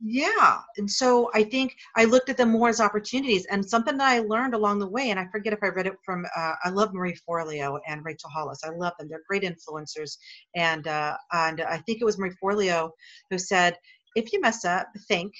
[0.00, 0.60] yeah.
[0.76, 4.18] And so I think I looked at them more as opportunities and something that I
[4.20, 6.92] learned along the way, and I forget if I read it from, uh, I love
[6.92, 8.60] Marie Forleo and Rachel Hollis.
[8.64, 9.08] I love them.
[9.08, 10.18] They're great influencers.
[10.54, 12.90] And, uh, and I think it was Marie Forleo
[13.30, 13.76] who said,
[14.16, 15.32] if you mess up, think,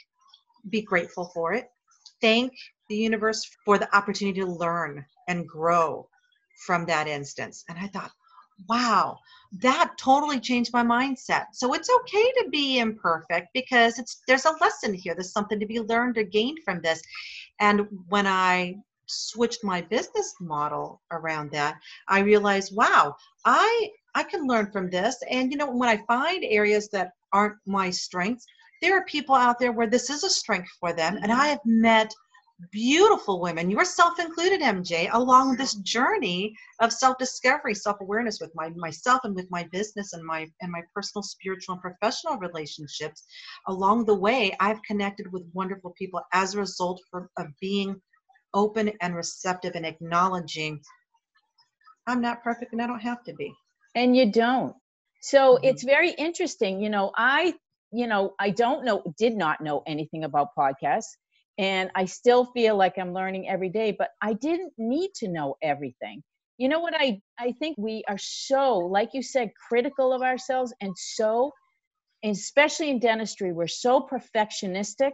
[0.70, 1.66] be grateful for it,
[2.20, 2.52] thank
[2.88, 6.08] the universe for the opportunity to learn and grow
[6.66, 7.64] from that instance.
[7.68, 8.10] And I thought,
[8.68, 9.18] wow,
[9.60, 11.46] that totally changed my mindset.
[11.52, 15.14] So it's okay to be imperfect because it's there's a lesson here.
[15.14, 17.02] There's something to be learned or gained from this.
[17.60, 23.14] And when I switched my business model around that, I realized, wow,
[23.44, 25.16] I I can learn from this.
[25.30, 28.46] And you know, when I find areas that aren't my strengths,
[28.82, 31.16] there are people out there where this is a strength for them.
[31.16, 31.40] And mm-hmm.
[31.40, 32.12] I have met
[32.70, 39.34] beautiful women, yourself included, MJ, along this journey of self-discovery, self-awareness with my myself and
[39.34, 43.24] with my business and my and my personal, spiritual, and professional relationships.
[43.68, 48.00] Along the way, I've connected with wonderful people as a result for, of being
[48.54, 50.80] open and receptive and acknowledging
[52.06, 53.52] I'm not perfect and I don't have to be.
[53.94, 54.74] And you don't.
[55.22, 55.64] So mm-hmm.
[55.64, 56.80] it's very interesting.
[56.80, 57.54] You know, I,
[57.92, 61.16] you know, I don't know, did not know anything about podcasts
[61.58, 65.56] and I still feel like I'm learning every day, but I didn't need to know
[65.62, 66.22] everything.
[66.58, 70.72] you know what I I think we are so like you said critical of ourselves
[70.80, 71.52] and so
[72.24, 75.12] especially in dentistry we're so perfectionistic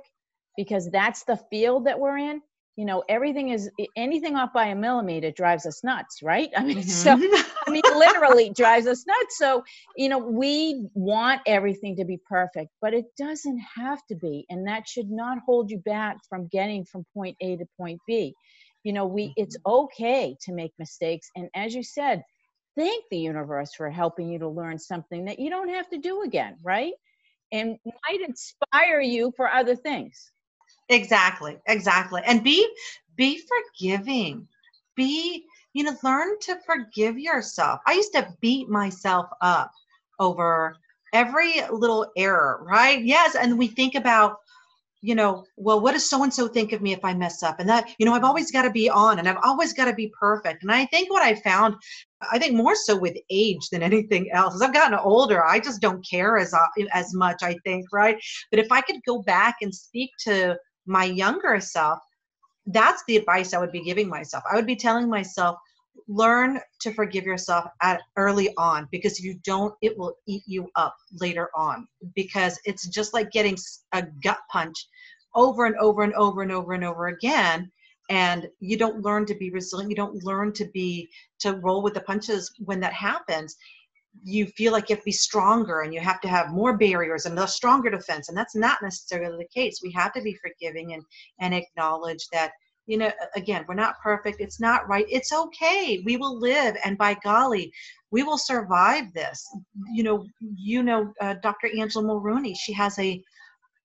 [0.57, 2.41] because that's the field that we're in
[2.77, 6.51] you know everything is anything off by a millimeter drives us nuts right?
[6.57, 7.45] I mean so Mhm.
[7.67, 9.39] i mean literally drives us nuts.
[9.39, 9.63] So
[9.97, 14.67] you know we want everything to be perfect but it doesn't have to be and
[14.69, 18.35] that should not hold you back from getting from point a to point b.
[18.85, 22.23] You know we it's okay to make mistakes and as you said
[22.77, 26.23] thank the universe for helping you to learn something that you don't have to do
[26.23, 26.95] again right?
[27.53, 30.32] And might inspire you for other things
[30.93, 32.23] Exactly, exactly.
[32.27, 32.69] And be
[33.17, 34.47] be forgiving.
[34.95, 37.81] Be, you know, learn to forgive yourself.
[37.87, 39.71] I used to beat myself up
[40.21, 40.77] over
[41.15, 43.03] every little error, right?
[43.03, 44.37] Yes, and we think about
[45.03, 47.59] you know, well, what does so and so think of me if I mess up?
[47.59, 49.95] And that, you know, I've always got to be on and I've always got to
[49.95, 50.63] be perfect.
[50.63, 51.75] And I think what I found,
[52.31, 55.81] I think more so with age than anything else, as I've gotten older, I just
[55.81, 57.43] don't care as uh, as much.
[57.43, 58.17] I think, right?
[58.51, 62.01] But if I could go back and speak to my younger self,
[62.67, 64.45] that's the advice I would be giving myself.
[64.51, 65.57] I would be telling myself,
[66.09, 70.69] learn to forgive yourself at early on because if you don't, it will eat you
[70.77, 71.87] up later on.
[72.15, 73.57] Because it's just like getting
[73.93, 74.89] a gut punch
[75.35, 77.71] over and over and over and over and over again.
[78.11, 79.91] And you don't learn to be resilient.
[79.91, 81.09] You don't learn to be
[81.41, 83.57] to roll with the punches when that happens
[84.25, 87.27] you feel like you have to be stronger and you have to have more barriers
[87.27, 89.81] and a stronger defense and that's not necessarily the case.
[89.83, 91.03] We have to be forgiving and
[91.41, 92.53] and acknowledge that
[92.87, 94.41] you know again we're not perfect.
[94.41, 95.07] It's not right.
[95.09, 96.03] It's okay.
[96.05, 97.73] We will live and by golly
[98.11, 99.45] we will survive this.
[99.93, 103.23] You know you know uh, dr angela mulrooney she has a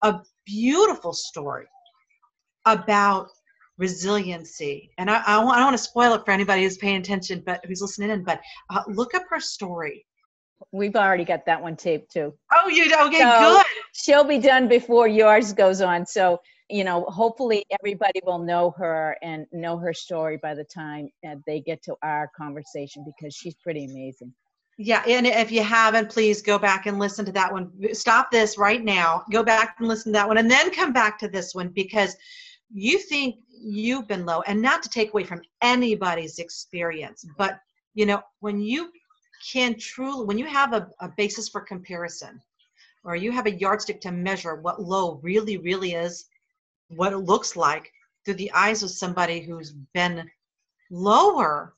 [0.03, 1.65] a beautiful story
[2.65, 3.29] about
[3.77, 4.91] resiliency.
[4.97, 7.63] And i, I, I don't want to spoil it for anybody who's paying attention but
[7.65, 10.05] who's listening in but uh, look up her story
[10.71, 13.19] we've already got that one taped too Oh, you okay?
[13.19, 13.65] So- good.
[13.93, 16.05] she'll be done before yours goes on.
[16.05, 16.39] So,
[16.69, 21.09] you know, hopefully everybody will know her and know her story by the time
[21.45, 24.33] they get to our conversation because she's pretty amazing.
[24.79, 27.71] Yeah, and if you haven't, please go back and listen to that one.
[27.93, 29.23] Stop this right now.
[29.31, 32.15] Go back and listen to that one, and then come back to this one because
[32.71, 37.59] you think you've been low, and not to take away from anybody's experience, but
[37.95, 38.91] you know when you
[39.45, 42.41] can truly, when you have a, a basis for comparison,
[43.03, 46.25] or you have a yardstick to measure what low really, really is,
[46.89, 47.91] what it looks like
[48.25, 50.29] through the eyes of somebody who's been
[50.89, 51.73] lower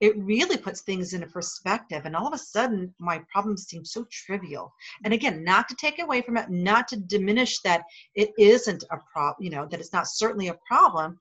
[0.00, 2.02] it really puts things into perspective.
[2.04, 4.72] And all of a sudden my problems seem so trivial.
[5.04, 7.82] And again not to take away from it not to diminish that
[8.14, 11.18] it isn't a problem you know that it's not certainly a problem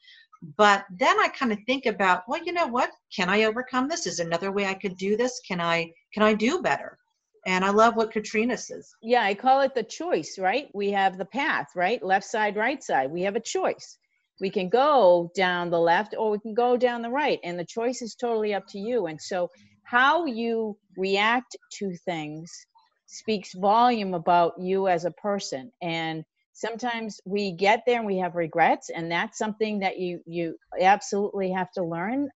[0.57, 4.05] but then i kind of think about well you know what can i overcome this
[4.05, 6.97] is another way i could do this can i can i do better
[7.45, 10.67] and i love what katrina says Yeah, I call it the choice, right?
[10.73, 12.01] We have the path, right?
[12.03, 13.11] Left side, right side.
[13.11, 13.97] We have a choice.
[14.41, 17.65] We can go down the left or we can go down the right, and the
[17.65, 19.07] choice is totally up to you.
[19.07, 19.49] And so,
[19.83, 22.51] how you react to things
[23.05, 25.71] speaks volume about you as a person.
[25.81, 30.57] And sometimes we get there and we have regrets, and that's something that you you
[30.79, 32.29] absolutely have to learn.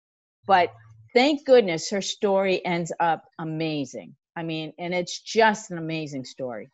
[0.46, 0.72] But
[1.14, 4.14] thank goodness her story ends up amazing.
[4.36, 6.70] I mean, and it's just an amazing story.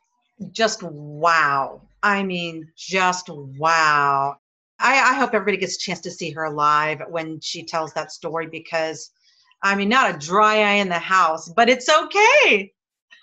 [0.52, 1.82] just wow.
[2.02, 4.36] I mean, just wow.
[4.78, 8.12] I, I hope everybody gets a chance to see her live when she tells that
[8.12, 9.10] story because,
[9.62, 12.72] I mean, not a dry eye in the house, but it's okay.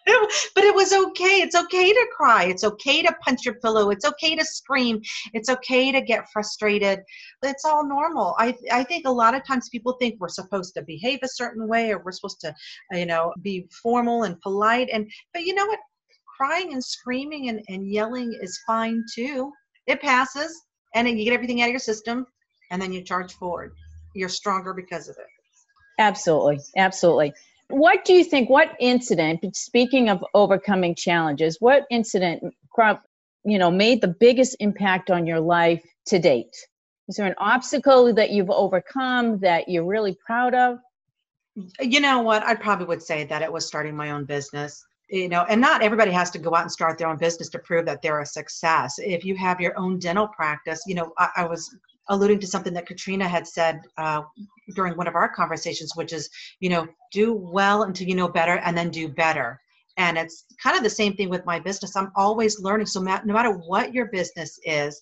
[0.56, 1.41] but it was okay.
[1.41, 2.46] It's okay to cry.
[2.46, 3.89] It's okay to punch your pillow.
[3.89, 5.02] It's okay to scream.
[5.34, 7.00] It's okay to get frustrated.
[7.43, 8.36] It's all normal.
[8.38, 11.67] I I think a lot of times people think we're supposed to behave a certain
[11.67, 12.54] way or we're supposed to,
[12.93, 14.89] you know, be formal and polite.
[14.91, 15.80] And but you know what?
[16.38, 19.52] Crying and screaming and, and yelling is fine too.
[19.88, 20.56] It passes
[20.96, 22.26] and then you get everything out of your system
[22.72, 23.74] and then you charge forward.
[24.13, 25.26] You're stronger because of it.
[26.00, 26.60] Absolutely.
[26.78, 27.34] Absolutely.
[27.69, 28.49] What do you think?
[28.49, 32.43] What incident, speaking of overcoming challenges, what incident,
[33.43, 36.56] you know, made the biggest impact on your life to date?
[37.10, 40.80] Is there an obstacle that you've overcome that you're really proud of?
[41.80, 45.30] you know what i probably would say that it was starting my own business you
[45.30, 47.86] know and not everybody has to go out and start their own business to prove
[47.86, 51.45] that they're a success if you have your own dental practice you know i, I
[51.45, 51.76] was
[52.09, 54.22] alluding to something that katrina had said uh,
[54.76, 58.57] during one of our conversations which is you know do well until you know better
[58.57, 59.59] and then do better.
[59.99, 61.95] And it's kind of the same thing with my business.
[61.95, 62.86] I'm always learning.
[62.86, 65.01] So no matter what your business is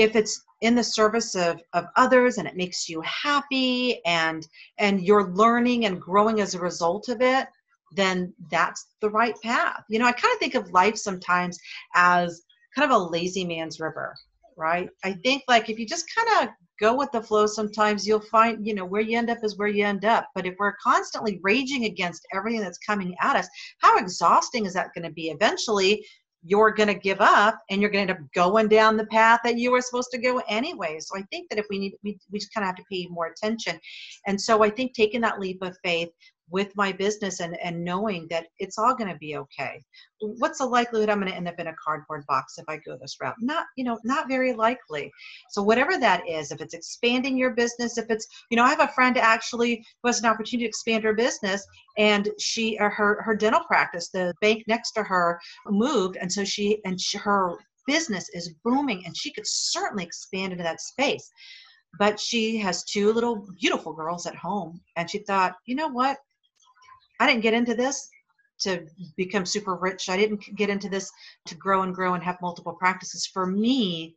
[0.00, 4.46] if it's in the service of, of others and it makes you happy and
[4.78, 7.46] and you're learning and growing as a result of it
[7.92, 9.82] then that's the right path.
[9.88, 11.58] You know i kind of think of life sometimes
[11.94, 12.42] as
[12.74, 14.14] kind of a lazy man's river
[14.60, 18.20] right i think like if you just kind of go with the flow sometimes you'll
[18.20, 20.76] find you know where you end up is where you end up but if we're
[20.82, 23.48] constantly raging against everything that's coming at us
[23.78, 26.04] how exhausting is that going to be eventually
[26.42, 29.40] you're going to give up and you're going to end up going down the path
[29.44, 30.98] that you were supposed to go anyway.
[31.00, 33.06] So I think that if we need, we, we just kind of have to pay
[33.10, 33.78] more attention.
[34.26, 36.08] And so I think taking that leap of faith,
[36.50, 39.82] with my business and, and knowing that it's all going to be okay.
[40.20, 42.96] What's the likelihood i'm going to end up in a cardboard box if i go
[43.00, 43.36] this route?
[43.40, 45.10] Not you know not very likely.
[45.50, 48.80] So whatever that is if it's expanding your business if it's you know i have
[48.80, 51.66] a friend actually who has an opportunity to expand her business
[51.98, 56.44] and she or her her dental practice the bank next to her moved and so
[56.44, 61.30] she and she, her business is booming and she could certainly expand into that space.
[61.98, 66.18] But she has two little beautiful girls at home and she thought you know what
[67.20, 68.10] I didn't get into this
[68.60, 70.08] to become super rich.
[70.08, 71.10] I didn't get into this
[71.46, 73.26] to grow and grow and have multiple practices.
[73.26, 74.16] For me,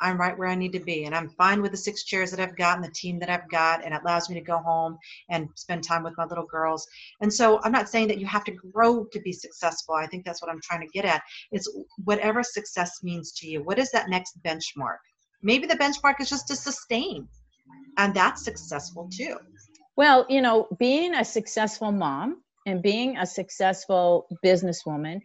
[0.00, 1.04] I'm right where I need to be.
[1.04, 3.48] And I'm fine with the six chairs that I've got and the team that I've
[3.50, 3.84] got.
[3.84, 4.98] And it allows me to go home
[5.30, 6.86] and spend time with my little girls.
[7.20, 9.94] And so I'm not saying that you have to grow to be successful.
[9.94, 11.22] I think that's what I'm trying to get at.
[11.52, 11.70] It's
[12.04, 13.62] whatever success means to you.
[13.62, 14.98] What is that next benchmark?
[15.42, 17.28] Maybe the benchmark is just to sustain.
[17.96, 19.36] And that's successful too.
[19.96, 25.20] Well, you know, being a successful mom and being a successful businesswoman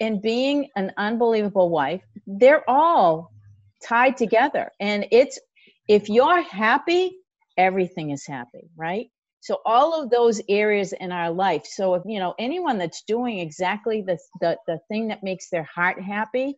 [0.00, 3.30] and being an unbelievable wife, they're all
[3.84, 4.70] tied together.
[4.80, 5.38] And it's
[5.88, 7.12] if you're happy,
[7.56, 9.06] everything is happy, right?
[9.40, 11.62] So all of those areas in our life.
[11.64, 15.62] So if you know anyone that's doing exactly the the, the thing that makes their
[15.62, 16.56] heart happy,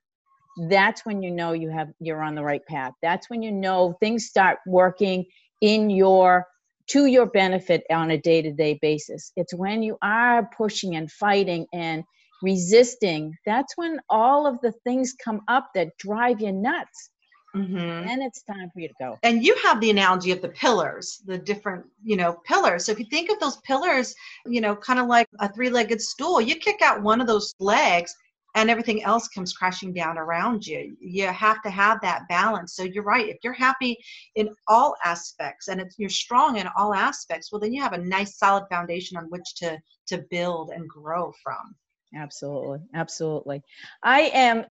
[0.68, 2.94] that's when you know you have you're on the right path.
[3.02, 5.26] That's when you know things start working
[5.60, 6.46] in your
[6.90, 9.32] to your benefit on a day to day basis.
[9.36, 12.04] It's when you are pushing and fighting and
[12.42, 17.10] resisting, that's when all of the things come up that drive you nuts.
[17.54, 17.78] Mm-hmm.
[17.78, 19.18] And it's time for you to go.
[19.24, 22.86] And you have the analogy of the pillars, the different, you know, pillars.
[22.86, 24.14] So if you think of those pillars,
[24.46, 27.52] you know, kind of like a three legged stool, you kick out one of those
[27.58, 28.14] legs
[28.54, 30.96] and everything else comes crashing down around you.
[31.00, 32.74] You have to have that balance.
[32.74, 33.28] So you're right.
[33.28, 33.96] If you're happy
[34.34, 37.98] in all aspects and if you're strong in all aspects, well, then you have a
[37.98, 39.78] nice solid foundation on which to
[40.08, 41.74] to build and grow from.
[42.14, 43.62] Absolutely, absolutely.
[44.02, 44.64] I am.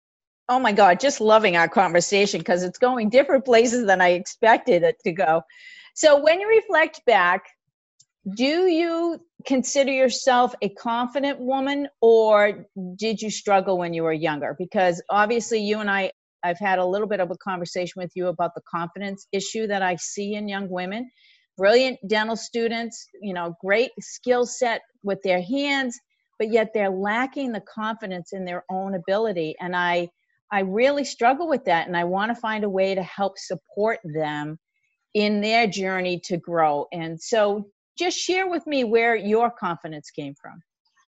[0.50, 4.82] Oh my God, just loving our conversation because it's going different places than I expected
[4.82, 5.42] it to go.
[5.94, 7.44] So when you reflect back
[8.36, 12.66] do you consider yourself a confident woman or
[12.98, 14.56] did you struggle when you were younger?
[14.58, 16.12] Because obviously you and i
[16.44, 19.82] i've had a little bit of a conversation with you about the confidence issue that
[19.82, 21.10] i see in young women.
[21.58, 25.98] Brilliant dental students you know great skill set with their hands
[26.40, 29.56] but yet they're lacking the confidence in their own ability.
[29.60, 30.10] And i
[30.52, 34.00] i really struggle with that and i want to find a way to help support
[34.04, 34.60] them
[35.14, 36.86] in their journey to grow.
[36.92, 40.62] And so just share with me where your confidence came from.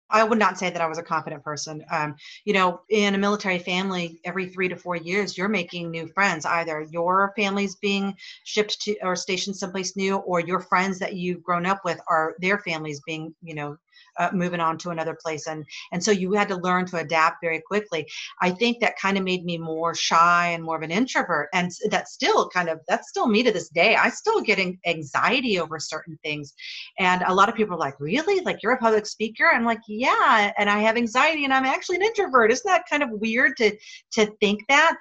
[0.10, 1.84] I would not say that I was a confident person.
[1.92, 2.16] Um,
[2.46, 6.46] you know, in a military family, every three to four years, you're making new friends.
[6.46, 8.16] Either your family's being
[8.46, 12.36] shipped to or stationed someplace new, or your friends that you've grown up with are
[12.40, 13.78] their families being, you know,
[14.18, 15.48] uh, moving on to another place.
[15.48, 18.08] And and so you had to learn to adapt very quickly.
[18.42, 21.50] I think that kind of made me more shy and more of an introvert.
[21.54, 23.96] And that's still kind of that's still me to this day.
[23.96, 26.54] I still get anxiety over certain things.
[27.00, 28.42] And a lot of people are like really?
[28.44, 29.46] Like you're a public speaker?
[29.54, 32.52] I'm like yeah and i have anxiety and i'm actually an introvert.
[32.52, 33.78] Isn't that kind of weird to
[34.14, 34.98] to think that?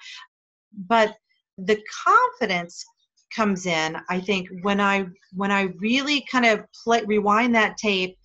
[0.87, 1.15] But
[1.59, 2.85] the confidence
[3.35, 8.17] comes in i think when i when i really kind of play rewind that tape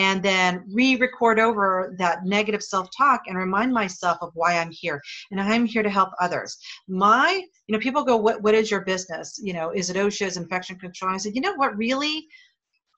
[0.00, 4.98] and then re-record over that negative self-talk and remind myself of why I'm here.
[5.30, 6.56] And I'm here to help others.
[6.88, 9.38] My, you know, people go, what, what is your business?
[9.42, 11.12] You know, is it OSHA's infection control?
[11.12, 12.26] I said, you know what, really,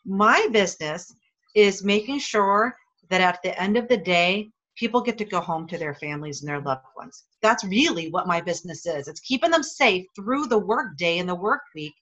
[0.06, 1.12] my business
[1.56, 2.72] is making sure
[3.10, 6.40] that at the end of the day, people get to go home to their families
[6.40, 7.24] and their loved ones.
[7.42, 9.08] That's really what my business is.
[9.08, 11.94] It's keeping them safe through the work day and the work week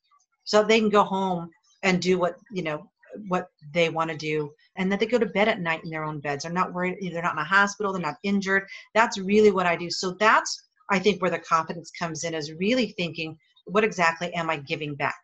[0.44, 1.48] so they can go home
[1.82, 2.86] and do what, you know,
[3.28, 6.04] what they want to do and that they go to bed at night in their
[6.04, 6.44] own beds.
[6.44, 8.64] They're not worried they're not in a hospital they're not injured.
[8.94, 9.90] That's really what i do.
[9.90, 13.36] So that's i think where the confidence comes in is really thinking
[13.66, 15.16] what exactly am i giving back?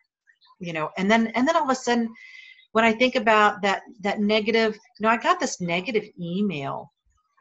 [0.59, 2.09] You know and then and then all of a sudden
[2.71, 6.91] when i think about that that negative you know i got this negative email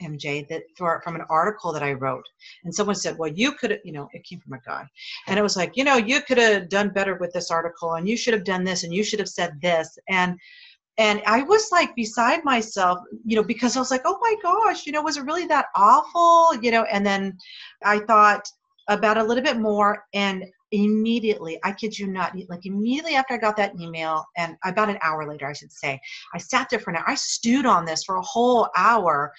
[0.03, 2.25] MJ, that for, from an article that I wrote.
[2.65, 4.85] And someone said, Well, you could, have you know, it came from a guy.
[5.27, 8.09] And it was like, You know, you could have done better with this article and
[8.09, 9.99] you should have done this and you should have said this.
[10.09, 10.39] And
[10.99, 14.87] and I was like beside myself, you know, because I was like, oh my gosh,
[14.87, 16.59] you know, was it really that awful?
[16.63, 17.37] You know, and then
[17.85, 18.49] I thought
[18.89, 23.39] about a little bit more and immediately, I kid you not, like immediately after I
[23.39, 26.01] got that email, and about an hour later, I should say,
[26.35, 27.05] I sat there for an hour.
[27.09, 29.33] I stewed on this for a whole hour.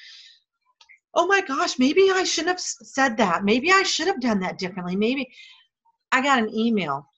[1.20, 3.44] Oh my gosh, maybe I shouldn't have said that.
[3.44, 4.96] Maybe I should have done that differently.
[4.96, 5.28] Maybe
[6.12, 7.10] I got an email.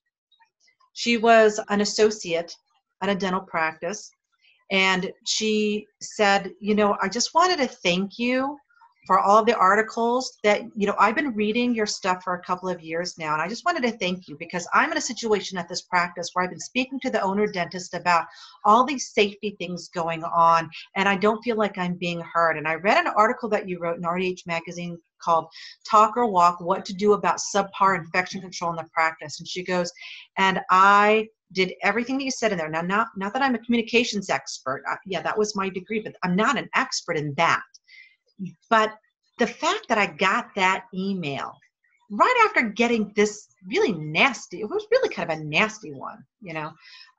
[0.94, 2.56] She was an associate
[3.02, 4.10] at a dental practice
[4.72, 8.58] and she said, You know, I just wanted to thank you
[9.10, 12.70] for all the articles that, you know, I've been reading your stuff for a couple
[12.70, 13.34] of years now.
[13.34, 16.30] And I just wanted to thank you because I'm in a situation at this practice
[16.32, 18.28] where I've been speaking to the owner dentist about
[18.66, 20.70] all these safety things going on.
[20.96, 22.56] And I don't feel like I'm being heard.
[22.56, 25.48] And I read an article that you wrote in RDH Magazine called
[25.90, 29.40] Talk or Walk What to Do About Subpar Infection Control in the Practice.
[29.40, 29.92] And she goes,
[30.38, 32.70] And I did everything that you said in there.
[32.70, 34.84] Now, not not that I'm a communications expert.
[34.88, 37.64] Uh, yeah, that was my degree, but I'm not an expert in that.
[38.70, 38.94] But
[39.38, 41.54] the fact that I got that email
[42.12, 46.54] right after getting this really nasty, it was really kind of a nasty one, you
[46.54, 46.72] know,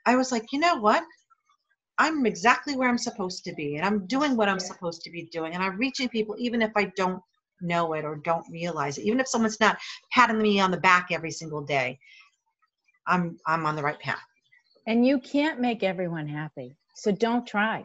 [0.06, 1.04] I was like, you know what?
[1.98, 5.28] I'm exactly where I'm supposed to be, and I'm doing what I'm supposed to be
[5.30, 7.22] doing, and I'm reaching people even if I don't
[7.60, 9.78] know it or don't realize it, even if someone's not
[10.12, 11.98] patting me on the back every single day.
[13.06, 14.22] I'm I'm on the right path.
[14.86, 16.74] And you can't make everyone happy.
[16.94, 17.84] So don't try.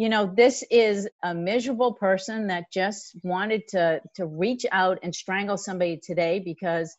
[0.00, 5.14] You know, this is a miserable person that just wanted to to reach out and
[5.14, 6.96] strangle somebody today because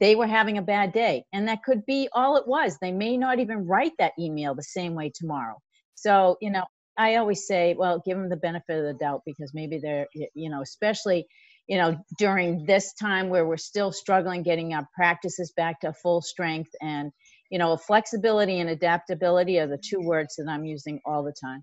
[0.00, 1.22] they were having a bad day.
[1.32, 2.76] And that could be all it was.
[2.80, 5.58] They may not even write that email the same way tomorrow.
[5.94, 6.64] So, you know,
[6.98, 10.50] I always say, well, give them the benefit of the doubt because maybe they're, you
[10.50, 11.28] know, especially
[11.68, 16.20] you know, during this time where we're still struggling getting our practices back to full
[16.20, 17.12] strength and,
[17.48, 21.62] you know, flexibility and adaptability are the two words that I'm using all the time.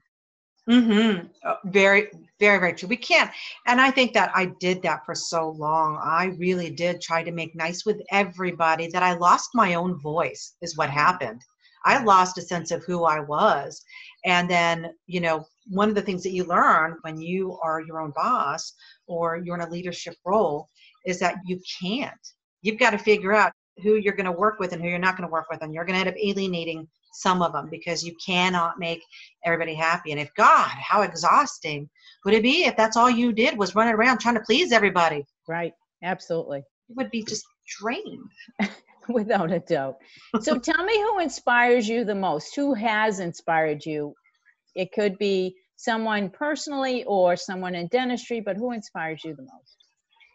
[0.69, 1.27] Mm-hmm.
[1.43, 2.09] Uh, very,
[2.39, 2.89] very, very true.
[2.89, 3.31] We can't.
[3.67, 5.99] And I think that I did that for so long.
[6.03, 10.55] I really did try to make nice with everybody that I lost my own voice,
[10.61, 11.41] is what happened.
[11.85, 13.81] I lost a sense of who I was.
[14.25, 18.01] And then, you know, one of the things that you learn when you are your
[18.01, 18.73] own boss
[19.07, 20.67] or you're in a leadership role
[21.05, 22.13] is that you can't.
[22.61, 23.53] You've got to figure out
[23.83, 25.73] who you're going to work with and who you're not going to work with, and
[25.73, 26.87] you're going to end up alienating
[27.17, 29.01] some of them because you cannot make
[29.43, 30.11] everybody happy.
[30.11, 31.89] And if God, how exhausting
[32.23, 35.25] would it be if that's all you did was running around trying to please everybody?
[35.47, 35.73] Right.
[36.03, 36.59] Absolutely.
[36.59, 37.43] It would be just
[37.79, 38.29] drained.
[39.09, 39.97] Without a doubt.
[40.41, 42.55] So tell me who inspires you the most?
[42.55, 44.13] Who has inspired you?
[44.75, 49.77] It could be someone personally or someone in dentistry, but who inspires you the most?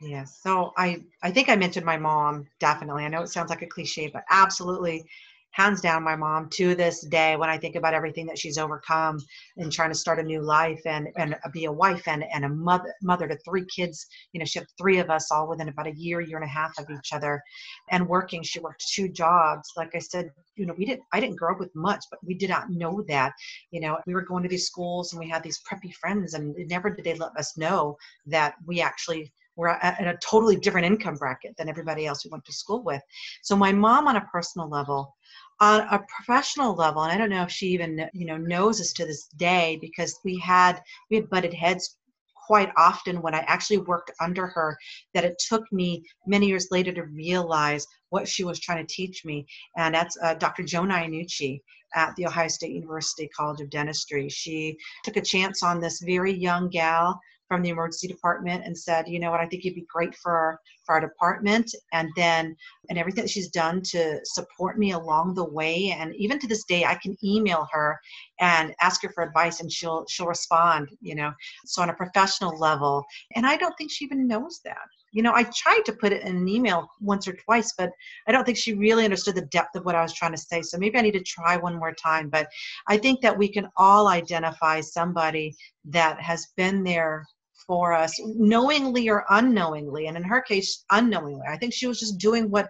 [0.00, 0.40] Yes.
[0.42, 3.04] So I I think I mentioned my mom definitely.
[3.04, 5.04] I know it sounds like a cliche, but absolutely
[5.52, 9.18] hands down my mom to this day when i think about everything that she's overcome
[9.56, 12.48] and trying to start a new life and and be a wife and and a
[12.48, 15.86] mother mother to three kids you know she had three of us all within about
[15.86, 17.42] a year year and a half of each other
[17.90, 18.42] and working.
[18.42, 19.72] She worked two jobs.
[19.76, 22.34] Like i said you know we didn't i didn't grow up with much but we
[22.34, 23.32] did not know that
[23.70, 23.98] you know.
[24.06, 27.04] We were going to these schools and we had these preppy friends and never did
[27.04, 27.96] they let us know
[28.26, 32.44] that we actually were at a totally different income bracket than everybody else we went
[32.46, 33.02] to school with.
[33.42, 35.14] So my mom, on a personal level,
[35.62, 38.92] on a professional level, and I don't know if she even you know knows us
[38.94, 41.98] to this day because we had we had butted heads
[42.34, 44.76] quite often when I actually worked under her
[45.14, 49.24] that it took me many years later to realize what she was trying to teach
[49.24, 49.46] me.
[49.76, 50.64] And that's uh, Dr.
[50.64, 51.60] Joan Iannucci
[51.94, 54.28] at the Ohio State University College of Dentistry.
[54.28, 57.20] She took a chance on this very young gal
[57.52, 60.32] from the emergency department and said, you know what, I think you'd be great for
[60.32, 61.70] our, for our department.
[61.92, 62.56] And then,
[62.88, 65.94] and everything that she's done to support me along the way.
[65.94, 68.00] And even to this day, I can email her
[68.40, 71.30] and ask her for advice and she'll, she'll respond, you know,
[71.66, 73.04] so on a professional level.
[73.36, 74.88] And I don't think she even knows that.
[75.12, 77.90] You know, I tried to put it in an email once or twice, but
[78.26, 80.62] I don't think she really understood the depth of what I was trying to say.
[80.62, 82.30] So maybe I need to try one more time.
[82.30, 82.48] But
[82.88, 87.26] I think that we can all identify somebody that has been there
[87.66, 90.06] for us, knowingly or unknowingly.
[90.06, 91.42] And in her case, unknowingly.
[91.48, 92.68] I think she was just doing what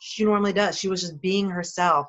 [0.00, 0.78] she normally does.
[0.78, 2.06] She was just being herself.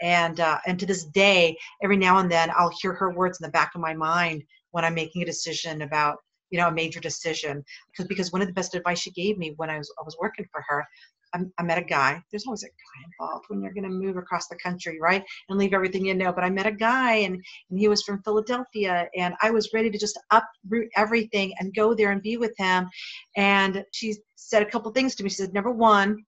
[0.00, 3.44] And uh, and to this day, every now and then, I'll hear her words in
[3.44, 6.18] the back of my mind when I'm making a decision about
[6.50, 9.54] you know a major decision because because one of the best advice she gave me
[9.56, 10.86] when I was I was working for her
[11.34, 12.22] I, met a guy.
[12.30, 15.24] There's always a guy involved when you're going to move across the country, right?
[15.48, 16.32] And leave everything you know.
[16.32, 17.34] But I met a guy, and,
[17.70, 21.94] and he was from Philadelphia, and I was ready to just uproot everything and go
[21.94, 22.88] there and be with him.
[23.36, 25.28] And she said a couple things to me.
[25.30, 26.24] She said, number one,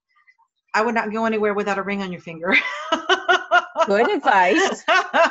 [0.74, 2.54] I would not go anywhere without a ring on your finger.
[3.86, 4.84] Good advice.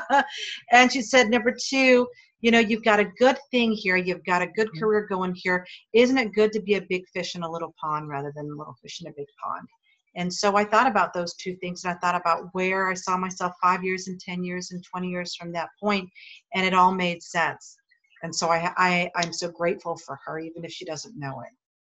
[0.71, 2.07] and she said, number two,
[2.41, 3.97] you know, you've got a good thing here.
[3.97, 4.79] You've got a good Mm-hmm.
[4.79, 5.65] career going here.
[5.93, 8.55] Isn't it good to be a big fish in a little pond rather than a
[8.55, 9.67] little fish in a big pond?
[10.15, 13.15] And so I thought about those two things and I thought about where I saw
[13.17, 16.09] myself five years and 10 years and 20 years from that point,
[16.55, 17.77] and it all made sense.
[18.23, 21.53] And so I, I, I'm so grateful for her, even if she doesn't know it.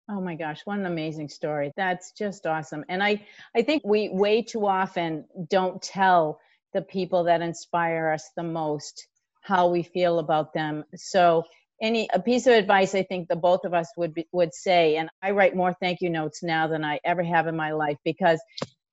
[0.09, 1.71] Oh my gosh, what an amazing story.
[1.77, 2.83] That's just awesome.
[2.89, 3.25] And I
[3.55, 6.39] I think we way too often don't tell
[6.73, 9.07] the people that inspire us the most
[9.43, 10.83] how we feel about them.
[10.95, 11.43] So
[11.81, 14.95] any a piece of advice I think the both of us would be, would say
[14.95, 17.97] and I write more thank you notes now than I ever have in my life
[18.05, 18.41] because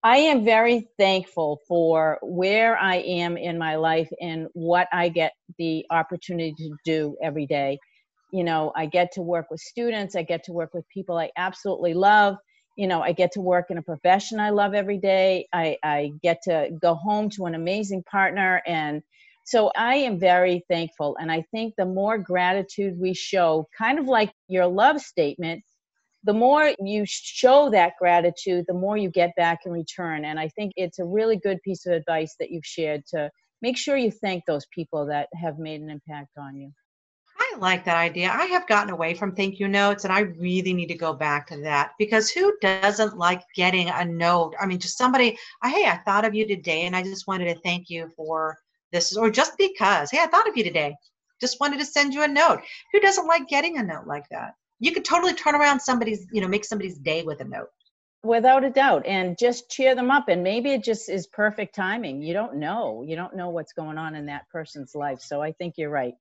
[0.02, 5.32] I am very thankful for where I am in my life and what I get
[5.58, 7.78] the opportunity to do every day.
[8.32, 11.30] You know i get to work with students i get to work with people i
[11.36, 12.36] absolutely love.
[12.76, 15.46] You know i get to work in a profession i love every day.
[15.52, 19.02] I, I get to go home to an amazing partner and
[19.50, 24.06] so i am very thankful and i think the more gratitude we show kind of
[24.06, 25.62] like your love statement
[26.24, 30.48] the more you show that gratitude the more you get back in return and i
[30.48, 33.30] think it's a really good piece of advice that you've shared to
[33.60, 36.72] make sure you thank those people that have made an impact on you
[37.42, 38.30] I like that idea.
[38.30, 41.46] I have gotten away from thank you notes and I really need to go back
[41.48, 44.54] to that because who doesn't like getting a note?
[44.60, 47.60] I mean, just somebody, hey, I thought of you today and I just wanted to
[47.62, 48.56] thank you for
[48.92, 50.94] this, is, or just because, hey, I thought of you today.
[51.40, 52.60] Just wanted to send you a note.
[52.92, 54.54] Who doesn't like getting a note like that?
[54.80, 57.68] You could totally turn around somebody's, you know, make somebody's day with a note.
[58.22, 62.22] without a doubt and just cheer them up and maybe it just is perfect timing
[62.22, 65.52] you don't know you don't know what's going on in that person's life so i
[65.52, 66.14] think you're right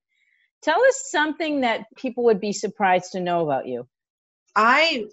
[0.62, 3.86] tell us something that people would be surprised to know about you
[4.56, 5.06] I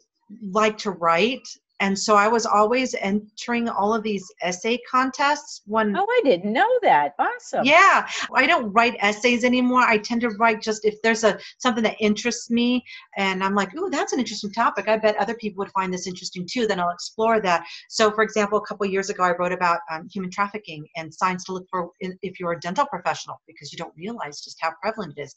[0.52, 1.48] like to write.
[1.80, 5.62] And so I was always entering all of these essay contests.
[5.66, 9.82] One oh i didn't know that awesome Yeah, I don't write essays anymore.
[9.82, 12.84] I tend to write just if there's a something that interests me,
[13.18, 14.88] and I'm like, "Ooh, that's an interesting topic.
[14.88, 17.66] I bet other people would find this interesting too." Then I'll explore that.
[17.90, 21.14] So, for example, a couple of years ago, I wrote about um, human trafficking and
[21.14, 24.58] signs to look for in, if you're a dental professional because you don't realize just
[24.62, 25.36] how prevalent it is.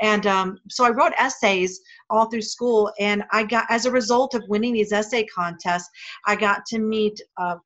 [0.00, 1.80] And um, so, I wrote essays
[2.10, 5.77] all through school, and I got as a result of winning these essay contests,
[6.26, 7.20] I got to meet.
[7.36, 7.56] Uh,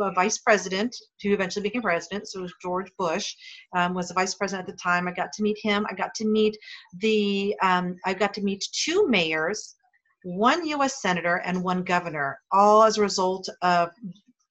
[0.00, 2.28] a vice president who eventually became president.
[2.28, 3.34] So it was George Bush
[3.76, 5.06] um, was the vice president at the time.
[5.06, 5.86] I got to meet him.
[5.88, 6.56] I got to meet
[6.98, 7.54] the.
[7.62, 9.76] Um, I got to meet two mayors,
[10.24, 11.00] one U.S.
[11.00, 13.90] senator, and one governor, all as a result of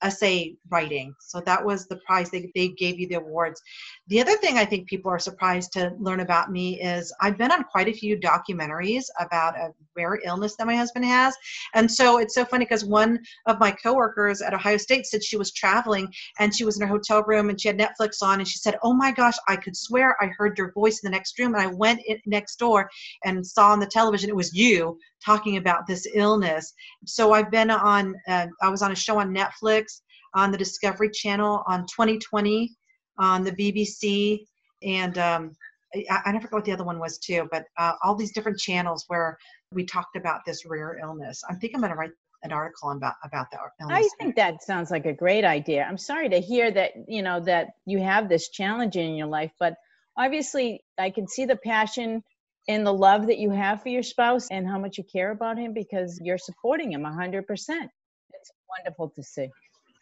[0.04, 1.16] essay writing.
[1.20, 2.30] So that was the prize.
[2.30, 3.62] They, they gave you the awards.
[4.08, 7.52] The other thing I think people are surprised to learn about me is I've been
[7.52, 11.36] on quite a few documentaries about a rare illness that my husband has.
[11.74, 15.38] And so it's so funny because one of my coworkers at Ohio State said she
[15.38, 18.48] was traveling and she was in her hotel room and she had Netflix on and
[18.48, 21.38] she said, Oh my gosh, I could swear I heard your voice in the next
[21.40, 21.54] room.
[21.54, 22.90] And I went next door
[23.24, 26.74] and saw on the television it was you talking about this illness.
[27.06, 29.93] So I've been on, uh, I was on a show on Netflix,
[30.36, 32.72] on the Discovery Channel, on 2020,
[33.18, 34.46] on the BBC,
[34.84, 35.56] and um,
[35.96, 39.06] I, I forget what the other one was too, but uh, all these different channels
[39.08, 39.38] where
[39.72, 41.42] we talked about this rare illness.
[41.50, 42.12] I think I'm going to write
[42.44, 44.06] an article about about that illness.
[44.06, 45.86] I think that sounds like a great idea.
[45.88, 49.52] I'm sorry to hear that, you know, that you have this challenge in your life,
[49.60, 49.76] but
[50.18, 52.24] obviously I can see the passion
[52.68, 55.58] and the love that you have for your spouse and how much you care about
[55.58, 57.44] him because you're supporting him 100%.
[57.50, 59.50] It's wonderful to see.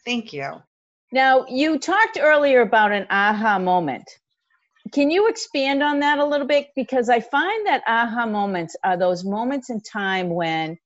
[0.04, 0.62] Thank you.
[1.12, 4.04] Now, you talked earlier about an aha moment.
[4.92, 6.68] Can you expand on that a little bit?
[6.74, 10.76] Because I find that aha moments are those moments in time when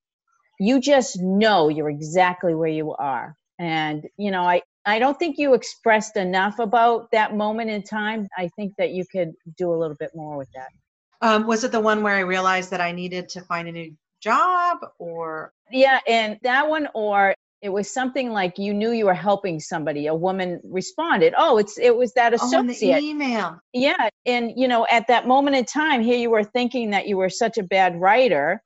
[0.58, 3.36] you just know you're exactly where you are.
[3.58, 8.28] And, you know, I, I don't think you expressed enough about that moment in time.
[8.36, 10.68] I think that you could do a little bit more with that.
[11.22, 13.94] Um, was it the one where I realized that I needed to find a new
[14.20, 15.52] job or?
[15.70, 20.06] Yeah, and that one, or it was something like you knew you were helping somebody.
[20.06, 23.58] A woman responded, "Oh, it's it was that Oh, in the email.
[23.72, 27.16] Yeah, and you know, at that moment in time, here you were thinking that you
[27.16, 28.62] were such a bad writer,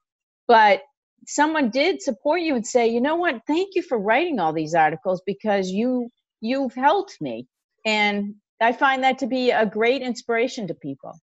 [0.48, 0.82] but
[1.26, 3.40] someone did support you and say, "You know what?
[3.46, 6.08] Thank you for writing all these articles because you
[6.40, 7.46] you've helped me."
[7.84, 11.18] And I find that to be a great inspiration to people.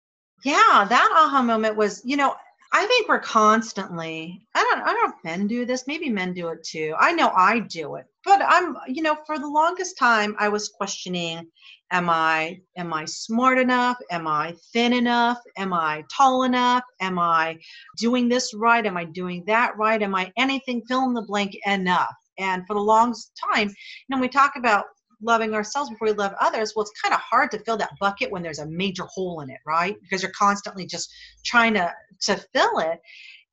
[0.45, 2.35] Yeah, that aha moment was, you know,
[2.75, 5.87] I think we're constantly, I don't, I don't know if men do this.
[5.87, 6.95] Maybe men do it too.
[6.99, 10.71] I know I do it, but I'm, you know, for the longest time I was
[10.71, 11.47] questioning,
[11.91, 13.99] am I, am I smart enough?
[14.11, 15.39] Am I thin enough?
[15.59, 16.85] Am I tall enough?
[17.01, 17.59] Am I
[17.99, 18.87] doing this right?
[18.87, 20.03] Am I doing that right?
[20.03, 22.15] Am I anything fill in the blank enough?
[22.39, 24.87] And for the longest time, you know, we talk about
[25.23, 28.31] loving ourselves before we love others, well, it's kind of hard to fill that bucket
[28.31, 29.97] when there's a major hole in it, right?
[30.03, 31.13] Because you're constantly just
[31.45, 31.93] trying to
[32.23, 33.01] to fill it.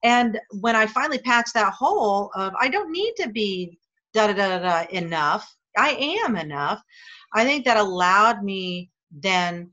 [0.04, 3.78] And when I finally patched that hole of I don't need to be
[4.14, 6.82] da da da da enough, I am enough.
[7.34, 9.72] I think that allowed me then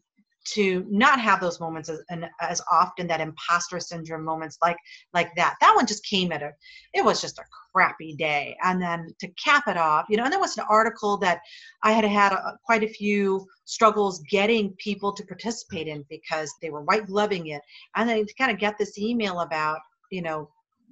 [0.55, 2.01] to not have those moments as,
[2.41, 4.77] as often that imposter syndrome moments like
[5.13, 5.57] like that.
[5.61, 6.53] That one just came at a
[6.93, 7.45] it was just a
[7.75, 8.57] crappy day.
[8.63, 11.41] And then to cap it off you know and there was an article that
[11.83, 16.71] i had had a, quite a few struggles getting people to participate in because they
[16.71, 17.63] were white gloving it.
[17.97, 19.81] And then to kind of get this email about
[20.11, 20.49] you know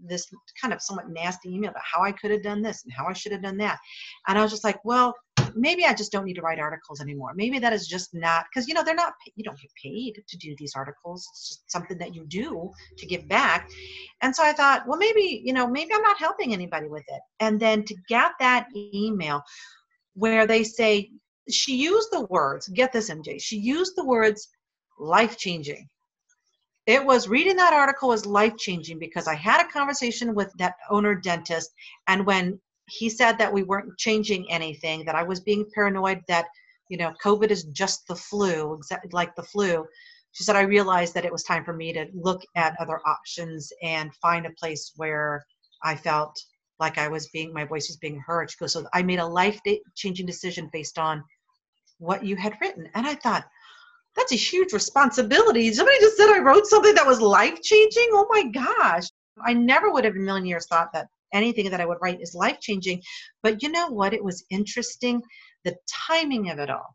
[0.07, 0.27] this
[0.61, 3.13] kind of somewhat nasty email about how I could have done this and how I
[3.13, 3.79] should have done that.
[4.29, 5.15] And I was just like, well,
[5.57, 7.33] maybe I just don't need to write articles anymore.
[7.35, 10.37] Maybe that is just not because you know they're not you don't get paid to
[10.37, 11.27] do these articles.
[11.33, 13.69] It's just something that you do to give back.
[14.23, 17.21] And so I thought, well, maybe you know maybe I'm not helping anybody with it.
[17.41, 19.43] And then to get that email
[20.15, 21.11] where they say
[21.51, 23.41] she used the words, get this, MJ.
[23.41, 24.49] She used the words
[24.99, 25.89] life changing.
[26.87, 30.75] It was reading that article was life changing because I had a conversation with that
[30.91, 31.71] owner dentist,
[32.09, 36.47] and when he said that we weren't changing anything, that I was being paranoid that,
[36.89, 39.87] you know, COVID is just the flu, exactly like the flu.
[40.33, 43.73] She said, I realized that it was time for me to look at other options
[43.83, 45.45] and find a place where
[45.83, 46.39] I felt
[46.81, 48.51] like I was being, my voice was being heard.
[48.51, 49.61] She goes, So I made a life
[49.95, 51.23] changing decision based on
[51.99, 52.89] what you had written.
[52.95, 53.45] And I thought,
[54.17, 55.73] that's a huge responsibility.
[55.73, 58.09] Somebody just said I wrote something that was life changing.
[58.13, 59.09] Oh my gosh.
[59.45, 62.21] I never would have in a million years thought that anything that I would write
[62.21, 63.03] is life changing.
[63.43, 64.15] But you know what?
[64.15, 65.23] It was interesting
[65.65, 65.77] the
[66.09, 66.95] timing of it all.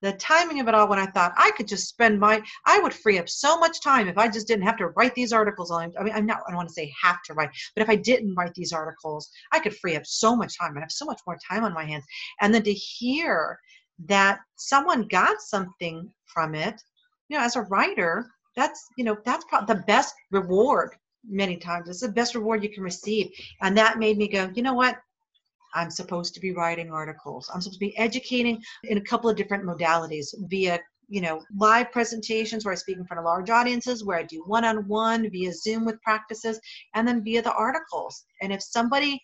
[0.00, 2.94] The timing of it all when I thought I could just spend my, I would
[2.94, 5.72] free up so much time if I just didn't have to write these articles.
[5.72, 7.96] I mean, I'm not, I don't want to say have to write, but if I
[7.96, 10.76] didn't write these articles, I could free up so much time.
[10.76, 12.04] I have so much more time on my hands.
[12.40, 13.58] And then to hear
[14.06, 16.80] that someone got something from it,
[17.28, 20.94] you know, as a writer, that's, you know, that's probably the best reward
[21.28, 21.88] many times.
[21.88, 23.30] It's the best reward you can receive.
[23.60, 24.98] And that made me go, you know what?
[25.74, 27.50] I'm supposed to be writing articles.
[27.52, 31.92] I'm supposed to be educating in a couple of different modalities via, you know, live
[31.92, 35.28] presentations where I speak in front of large audiences, where I do one on one
[35.30, 36.58] via Zoom with practices,
[36.94, 38.24] and then via the articles.
[38.40, 39.20] And if somebody,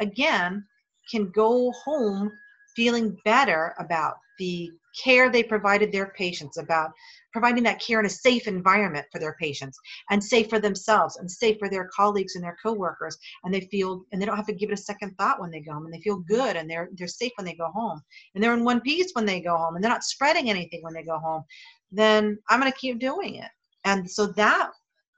[0.00, 0.64] again,
[1.10, 2.30] can go home
[2.76, 4.70] feeling better about the
[5.02, 6.92] care they provided their patients, about
[7.38, 9.78] providing that care in a safe environment for their patients
[10.10, 13.16] and safe for themselves and safe for their colleagues and their coworkers.
[13.44, 15.60] And they feel and they don't have to give it a second thought when they
[15.60, 18.00] go home and they feel good and they're they're safe when they go home.
[18.34, 20.94] And they're in one piece when they go home and they're not spreading anything when
[20.94, 21.44] they go home.
[21.92, 23.50] Then i'm going to keep doing it.
[23.84, 24.70] And so that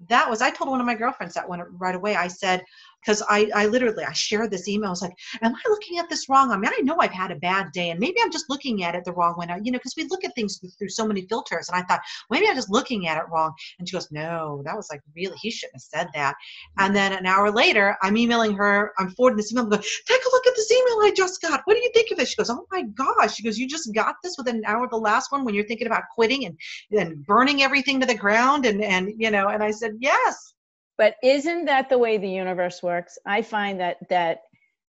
[0.09, 2.17] that was i told one of my girlfriends that one right away.
[2.17, 2.63] I said
[3.01, 4.89] because I, I literally I shared this email.
[4.89, 6.51] I was like, "Am I looking at this wrong?
[6.51, 8.95] I mean, I know I've had a bad day, and maybe I'm just looking at
[8.95, 9.47] it the wrong way.
[9.63, 12.47] You know, because we look at things through so many filters, and I thought maybe
[12.49, 13.53] I'm just looking at it wrong.
[13.79, 16.35] And she goes, "No, that was like really he shouldn't have said that."
[16.79, 18.93] And then an hour later, I'm emailing her.
[18.99, 19.65] I'm forwarding this email.
[19.65, 21.63] I'm going, "Take a look at this email I just got.
[21.65, 23.93] What do you think of it?" She goes, "Oh my gosh!" She goes, "You just
[23.95, 26.59] got this within an hour of the last one when you're thinking about quitting and
[26.99, 30.55] and burning everything to the ground and and you know." And I said, "Yes."
[31.01, 33.19] But isn't that the way the universe works?
[33.25, 34.41] I find that that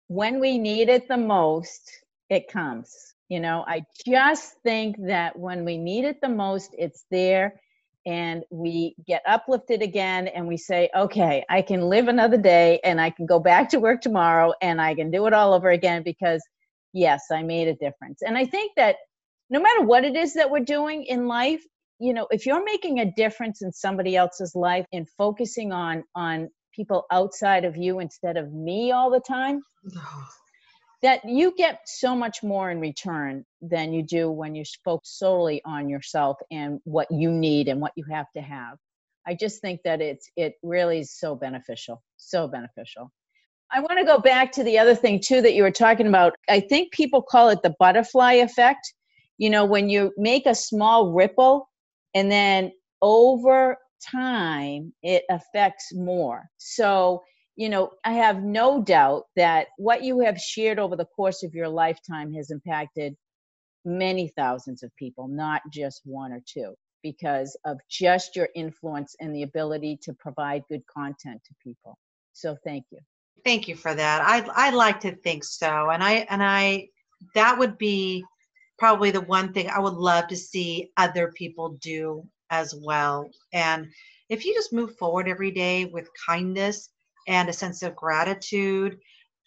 [0.09, 1.91] when we need it the most,
[2.29, 3.15] it comes.
[3.31, 7.59] You know, I just think that when we need it the most, it's there
[8.05, 13.01] and we get uplifted again and we say, okay, I can live another day and
[13.01, 16.03] I can go back to work tomorrow and I can do it all over again
[16.03, 16.45] because,
[16.93, 18.21] yes, I made a difference.
[18.21, 18.97] And I think that
[19.49, 21.65] no matter what it is that we're doing in life,
[21.99, 26.49] you know if you're making a difference in somebody else's life and focusing on on
[26.75, 29.61] people outside of you instead of me all the time
[31.03, 35.61] that you get so much more in return than you do when you focus solely
[35.67, 38.79] on yourself and what you need and what you have to have.
[39.27, 43.13] I just think that it's it really is so beneficial so beneficial.
[43.71, 46.35] I want to go back to the other thing too that you were talking about.
[46.49, 48.93] I think people call it the butterfly effect.
[49.39, 51.69] You know when you make a small ripple
[52.15, 53.77] and then over
[54.11, 57.23] time it affects more so
[57.57, 61.55] you know i have no doubt that what you have shared over the course of
[61.55, 63.17] your lifetime has impacted
[63.85, 69.33] many thousands of people not just one or two because of just your influence and
[69.33, 71.97] the ability to provide good content to people.
[72.33, 72.99] So thank you.
[73.45, 74.23] Thank you for that.
[74.23, 76.89] I I like to think so, and I and I
[77.35, 78.25] that would be
[78.79, 83.31] probably the one thing I would love to see other people do as well.
[83.53, 83.89] And
[84.29, 86.91] if you just move forward every day with kindness
[87.29, 88.99] and a sense of gratitude,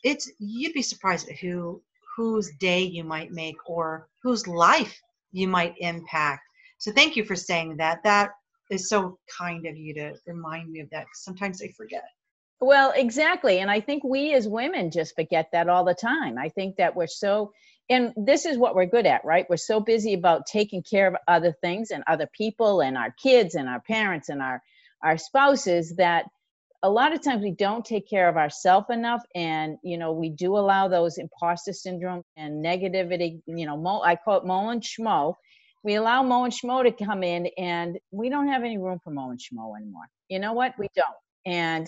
[0.04, 1.82] it's you'd be surprised at who
[2.16, 5.00] whose day you might make or whose life
[5.32, 6.42] you might impact.
[6.80, 8.04] So thank you for saying that.
[8.04, 8.32] That
[8.72, 11.06] is so kind of you to remind me of that.
[11.14, 12.06] Sometimes I forget.
[12.60, 13.60] Well, exactly.
[13.60, 16.38] And I think we as women just forget that all the time.
[16.40, 17.52] I think that we're so,
[17.90, 19.46] and this is what we're good at, right?
[19.50, 23.56] We're so busy about taking care of other things and other people and our kids
[23.56, 24.62] and our parents and our,
[25.04, 26.26] our spouses that
[26.84, 29.24] a lot of times we don't take care of ourselves enough.
[29.36, 34.16] And you know we do allow those imposter syndrome and negativity you know mo, i
[34.16, 35.36] call it mo and schmo.
[35.84, 39.12] We allow mo and schmo to come in and we don't have any room for
[39.12, 40.06] mo and schmo anymore.
[40.30, 40.74] You know what?
[40.78, 41.08] We don't.
[41.46, 41.88] And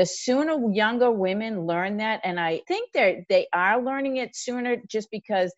[0.00, 4.78] the sooner younger women learn that and i think they're they are learning it sooner
[4.88, 5.52] just because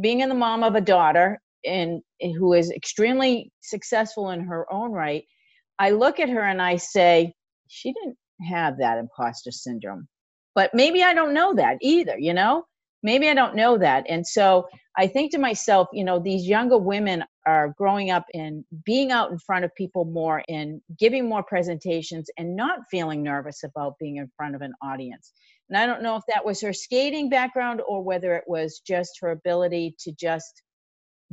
[0.00, 4.90] being in the mom of a daughter and who is extremely successful in her own
[4.90, 5.24] right
[5.78, 7.32] i look at her and i say
[7.68, 10.08] she didn't have that imposter syndrome.
[10.54, 12.64] But maybe I don't know that either, you know?
[13.06, 14.04] Maybe I don't know that.
[14.08, 18.64] And so I think to myself, you know, these younger women are growing up and
[18.84, 23.62] being out in front of people more and giving more presentations and not feeling nervous
[23.64, 25.32] about being in front of an audience.
[25.70, 29.20] And I don't know if that was her skating background or whether it was just
[29.22, 30.62] her ability to just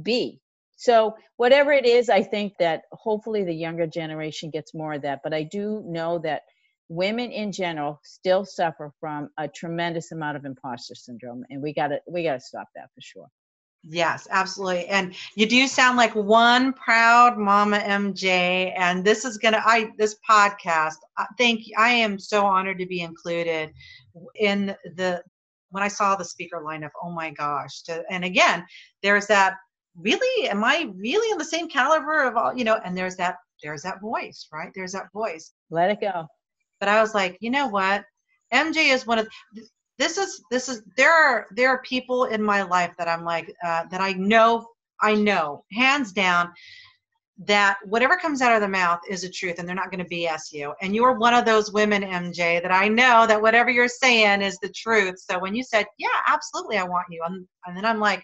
[0.03, 0.39] be
[0.77, 5.19] so whatever it is i think that hopefully the younger generation gets more of that
[5.23, 6.41] but i do know that
[6.89, 11.87] women in general still suffer from a tremendous amount of imposter syndrome and we got
[11.87, 13.27] to we got to stop that for sure.
[13.83, 19.61] Yes absolutely and you do sound like one proud mama mj and this is gonna
[19.65, 23.71] i this podcast uh, i think i am so honored to be included
[24.39, 25.21] in the
[25.71, 28.65] when i saw the speaker lineup oh my gosh to, and again
[29.01, 29.55] there's that
[29.97, 30.49] really?
[30.49, 33.81] Am i really in the same caliber of all you know and there's that there's
[33.81, 34.71] that voice right?
[34.73, 35.51] There's that voice.
[35.69, 36.27] Let it go
[36.83, 38.03] but i was like you know what
[38.53, 39.27] mj is one of
[39.97, 43.55] this is this is there are there are people in my life that i'm like
[43.65, 44.67] uh, that i know
[45.01, 46.51] i know hands down
[47.45, 50.09] that whatever comes out of the mouth is the truth and they're not going to
[50.09, 50.73] BS you.
[50.81, 54.57] And you're one of those women, MJ, that I know that whatever you're saying is
[54.61, 55.15] the truth.
[55.17, 57.23] So when you said, Yeah, absolutely, I want you.
[57.25, 58.23] And, and then I'm like,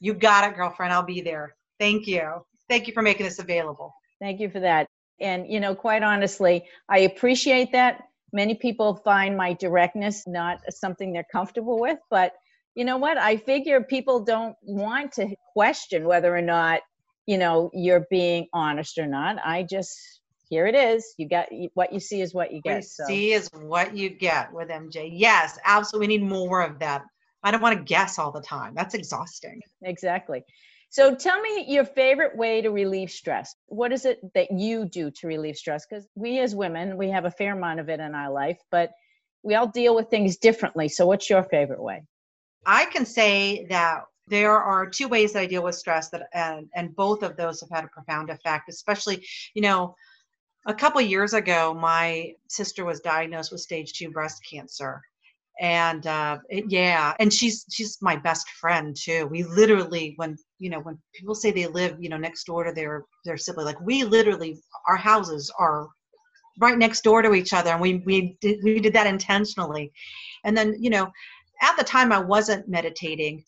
[0.00, 0.92] you got it, girlfriend.
[0.92, 1.54] I'll be there.
[1.80, 2.44] Thank you.
[2.68, 3.94] Thank you for making this available.
[4.20, 4.86] Thank you for that.
[5.22, 8.02] And, you know, quite honestly, I appreciate that.
[8.32, 12.32] Many people find my directness not something they're comfortable with, but
[12.74, 13.18] you know what?
[13.18, 16.80] I figure people don't want to question whether or not,
[17.26, 19.36] you know, you're being honest or not.
[19.44, 21.14] I just, here it is.
[21.18, 22.70] You got what you see is what you get.
[22.70, 23.04] What you so.
[23.04, 25.10] see is what you get with MJ.
[25.12, 26.08] Yes, absolutely.
[26.08, 27.02] We need more of that.
[27.42, 28.72] I don't want to guess all the time.
[28.74, 29.60] That's exhausting.
[29.82, 30.44] Exactly.
[30.92, 33.56] So tell me your favorite way to relieve stress.
[33.68, 35.86] What is it that you do to relieve stress?
[35.86, 38.90] Because we as women, we have a fair amount of it in our life, but
[39.42, 40.90] we all deal with things differently.
[40.90, 42.02] So what's your favorite way?
[42.66, 46.68] I can say that there are two ways that I deal with stress that and
[46.74, 49.96] and both of those have had a profound effect, especially, you know,
[50.66, 55.00] a couple years ago my sister was diagnosed with stage 2 breast cancer
[55.60, 59.26] and uh, it, yeah and she's she's my best friend too.
[59.26, 62.72] We literally when you know when people say they live you know next door to
[62.72, 65.88] their their sibling like we literally our houses are
[66.60, 69.92] right next door to each other and we we did, we did that intentionally.
[70.44, 71.10] And then you know
[71.60, 73.44] at the time i wasn't meditating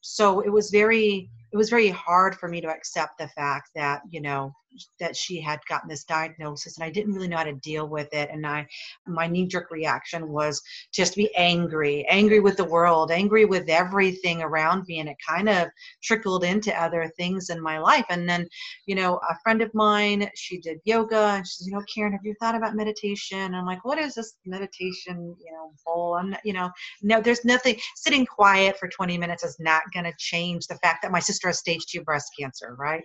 [0.00, 4.02] so it was very it was very hard for me to accept the fact that
[4.08, 4.52] you know
[4.98, 8.12] that she had gotten this diagnosis and I didn't really know how to deal with
[8.12, 8.66] it and I
[9.06, 10.62] my knee jerk reaction was
[10.92, 15.16] just to be angry angry with the world angry with everything around me and it
[15.26, 15.68] kind of
[16.02, 18.06] trickled into other things in my life.
[18.10, 18.48] And then
[18.86, 22.12] you know a friend of mine she did yoga and she says you know Karen
[22.12, 23.38] have you thought about meditation?
[23.38, 26.16] And I'm like what is this meditation you know bowl?
[26.18, 26.70] I'm not, you know
[27.02, 31.02] no there's nothing sitting quiet for 20 minutes is not going to change the fact
[31.02, 33.02] that my sister has stage 2 breast cancer right?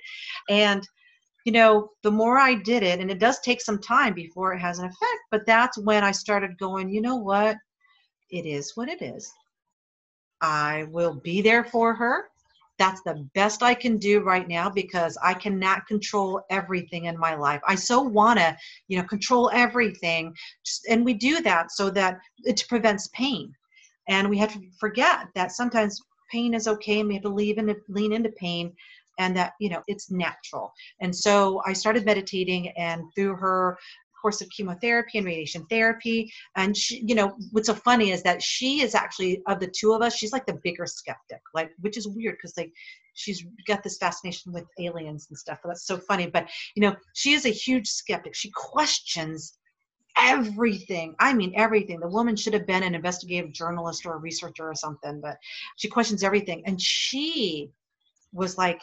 [0.50, 0.88] And
[1.46, 4.60] you know, the more I did it, and it does take some time before it
[4.60, 7.56] has an effect, but that's when I started going, you know what?
[8.32, 9.32] It is what it is.
[10.42, 12.26] I will be there for her.
[12.80, 17.36] That's the best I can do right now because I cannot control everything in my
[17.36, 17.62] life.
[17.66, 20.36] I so want to, you know, control everything.
[20.90, 23.54] And we do that so that it prevents pain.
[24.10, 27.60] And we have to forget that sometimes pain is okay and we have to leave
[27.60, 28.74] into, lean into pain
[29.18, 33.78] and that you know it's natural and so i started meditating and through her
[34.22, 38.42] course of chemotherapy and radiation therapy and she, you know what's so funny is that
[38.42, 41.96] she is actually of the two of us she's like the bigger skeptic like which
[41.96, 42.72] is weird because like
[43.14, 47.34] she's got this fascination with aliens and stuff that's so funny but you know she
[47.34, 49.60] is a huge skeptic she questions
[50.18, 51.16] everything.
[51.20, 52.00] I mean, everything.
[52.00, 55.38] The woman should have been an investigative journalist or a researcher or something, but
[55.78, 56.64] she questions everything.
[56.66, 57.72] And she
[58.32, 58.82] was like,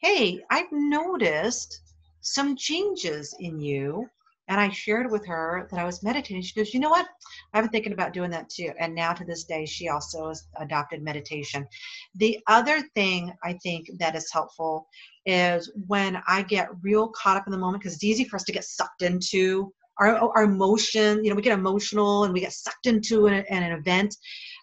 [0.00, 1.82] Hey, I've noticed
[2.22, 4.08] some changes in you.
[4.48, 6.42] And I shared with her that I was meditating.
[6.42, 7.06] She goes, You know what?
[7.52, 8.72] I've been thinking about doing that too.
[8.80, 11.68] And now to this day, she also has adopted meditation.
[12.14, 14.88] The other thing I think that is helpful
[15.26, 18.44] is when I get real caught up in the moment, because it's easy for us
[18.44, 22.54] to get sucked into our, our emotion, you know, we get emotional and we get
[22.54, 24.16] sucked into an, an event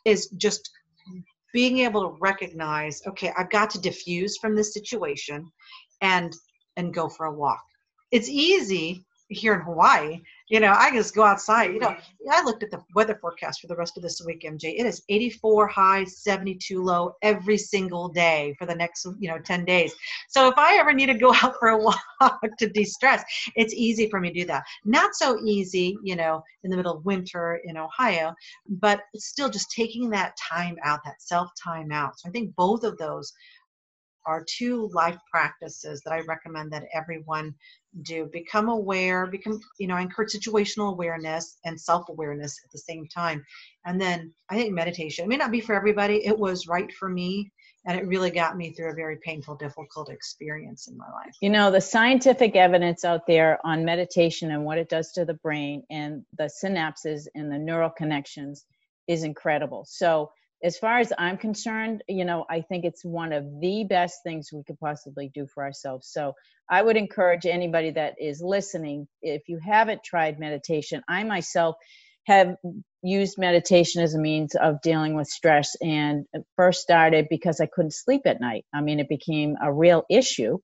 [0.03, 0.71] is just
[1.57, 5.51] being able to recognize, okay, I've got to diffuse from this situation
[6.01, 6.31] and
[6.75, 7.63] and go for a walk.
[8.11, 11.73] It's easy here in Hawaii, you know, I just go outside.
[11.73, 11.95] You know,
[12.31, 14.79] I looked at the weather forecast for the rest of this week, MJ.
[14.79, 19.65] It is 84 high, 72 low every single day for the next, you know, 10
[19.65, 19.93] days.
[20.29, 23.23] So if I ever need to go out for a walk to de-stress,
[23.55, 24.63] it's easy for me to do that.
[24.85, 28.33] Not so easy, you know, in the middle of winter in Ohio,
[28.67, 32.19] but still just taking that time out, that self time out.
[32.19, 33.33] So I think both of those
[34.27, 37.55] are two life practices that I recommend that everyone
[38.03, 38.29] do.
[38.31, 43.43] Become aware, become, you know, encourage situational awareness and self awareness at the same time.
[43.85, 46.25] And then I think meditation, it may not be for everybody.
[46.25, 47.51] It was right for me.
[47.85, 51.33] And it really got me through a very painful, difficult experience in my life.
[51.41, 55.35] You know, the scientific evidence out there on meditation and what it does to the
[55.35, 58.65] brain and the synapses and the neural connections
[59.07, 59.85] is incredible.
[59.87, 60.31] So,
[60.63, 64.49] as far as I'm concerned, you know, I think it's one of the best things
[64.51, 66.09] we could possibly do for ourselves.
[66.11, 66.33] So
[66.69, 71.75] I would encourage anybody that is listening, if you haven't tried meditation, I myself
[72.25, 72.55] have
[73.03, 77.67] used meditation as a means of dealing with stress and uh, first started because I
[77.67, 78.65] couldn't sleep at night.
[78.73, 80.57] I mean, it became a real issue.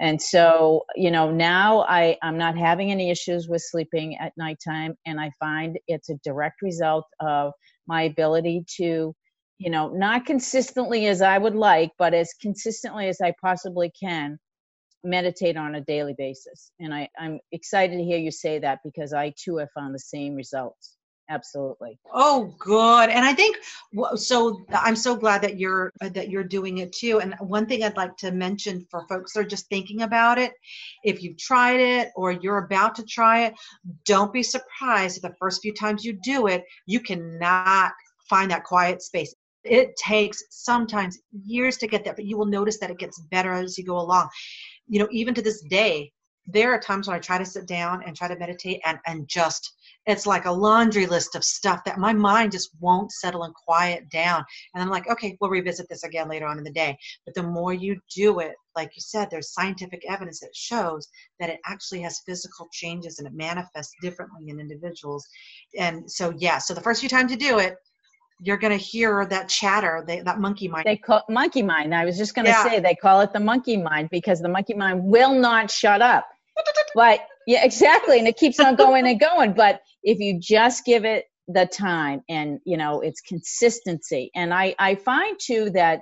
[0.00, 4.94] And so, you know, now I, I'm not having any issues with sleeping at nighttime.
[5.04, 7.52] And I find it's a direct result of
[7.86, 9.14] my ability to
[9.62, 14.36] you know, not consistently as I would like, but as consistently as I possibly can,
[15.04, 16.72] meditate on a daily basis.
[16.80, 20.00] And I, I'm excited to hear you say that because I too have found the
[20.00, 20.96] same results.
[21.30, 21.96] Absolutely.
[22.12, 23.08] Oh, good.
[23.08, 23.56] And I think
[24.16, 24.60] so.
[24.72, 27.20] I'm so glad that you're uh, that you're doing it too.
[27.20, 30.52] And one thing I'd like to mention for folks that are just thinking about it,
[31.04, 33.54] if you've tried it or you're about to try it,
[34.04, 37.92] don't be surprised if the first few times you do it, you cannot
[38.28, 39.34] find that quiet space
[39.64, 43.52] it takes sometimes years to get there, but you will notice that it gets better
[43.52, 44.28] as you go along.
[44.88, 46.12] You know, even to this day,
[46.46, 49.28] there are times when I try to sit down and try to meditate and, and
[49.28, 49.72] just
[50.06, 54.08] it's like a laundry list of stuff that my mind just won't settle and quiet
[54.10, 54.44] down.
[54.74, 56.96] And I'm like, okay, we'll revisit this again later on in the day.
[57.24, 61.06] But the more you do it, like you said, there's scientific evidence that shows
[61.38, 65.24] that it actually has physical changes and it manifests differently in individuals.
[65.78, 67.76] And so, yeah, so the first few times you do it,
[68.42, 70.84] you're going to hear that chatter, they, that monkey mind.
[70.84, 71.94] They call monkey mind.
[71.94, 72.64] I was just going to yeah.
[72.64, 76.26] say they call it the monkey mind because the monkey mind will not shut up.
[76.94, 79.52] but yeah, exactly, and it keeps on going and going.
[79.52, 84.74] But if you just give it the time and you know it's consistency, and I
[84.78, 86.00] I find too that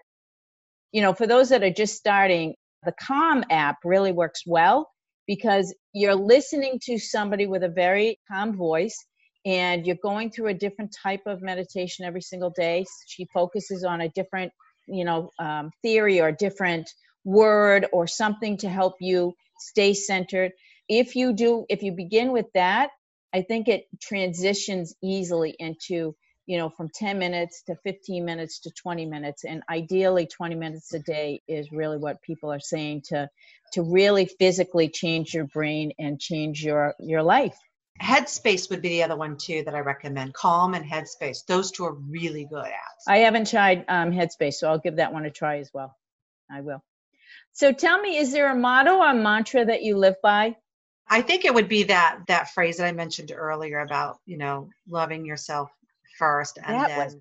[0.93, 4.91] you know for those that are just starting, the Calm app really works well
[5.27, 9.07] because you're listening to somebody with a very calm voice
[9.45, 12.85] and you're going through a different type of meditation every single day.
[13.07, 14.53] She focuses on a different,
[14.87, 16.91] you know, um, theory or different
[17.25, 20.53] word or something to help you stay centered.
[20.89, 22.91] If you do, if you begin with that,
[23.33, 26.15] I think it transitions easily into,
[26.47, 29.45] you know, from 10 minutes to 15 minutes to 20 minutes.
[29.45, 33.29] And ideally 20 minutes a day is really what people are saying to
[33.73, 37.57] to really physically change your brain and change your your life.
[38.01, 40.35] Headspace would be the other one too that I recommend.
[40.35, 41.45] Calm and Headspace.
[41.47, 43.05] Those two are really good apps.
[43.07, 45.95] I haven't tried um, Headspace, so I'll give that one a try as well.
[46.51, 46.83] I will.
[47.53, 50.57] So tell me, is there a motto or mantra that you live by?
[51.09, 54.71] I think it would be that that phrase that I mentioned earlier about you know
[54.89, 55.71] loving yourself
[56.19, 57.17] first and that then, was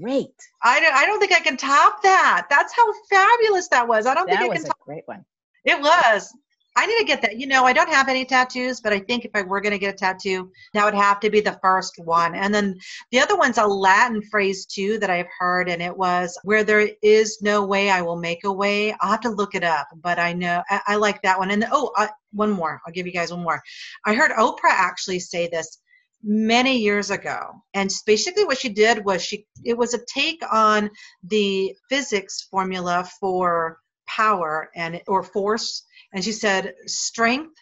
[0.00, 0.34] great.
[0.62, 2.46] I don't, I don't think I can top that.
[2.48, 4.06] That's how fabulous that was.
[4.06, 4.78] I don't that think I can top.
[4.80, 5.24] a great one.
[5.64, 6.32] It was.
[6.74, 7.38] I need to get that.
[7.38, 9.78] You know, I don't have any tattoos, but I think if I were going to
[9.78, 12.34] get a tattoo, that would have to be the first one.
[12.34, 12.78] And then
[13.10, 16.88] the other one's a Latin phrase too that I've heard, and it was where there
[17.02, 18.94] is no way, I will make a way.
[19.00, 21.50] I'll have to look it up, but I know I, I like that one.
[21.50, 22.80] And oh, uh, one more.
[22.86, 23.62] I'll give you guys one more.
[24.06, 25.78] I heard Oprah actually say this
[26.24, 30.88] many years ago and basically what she did was she it was a take on
[31.24, 37.54] the physics formula for power and or force and she said strength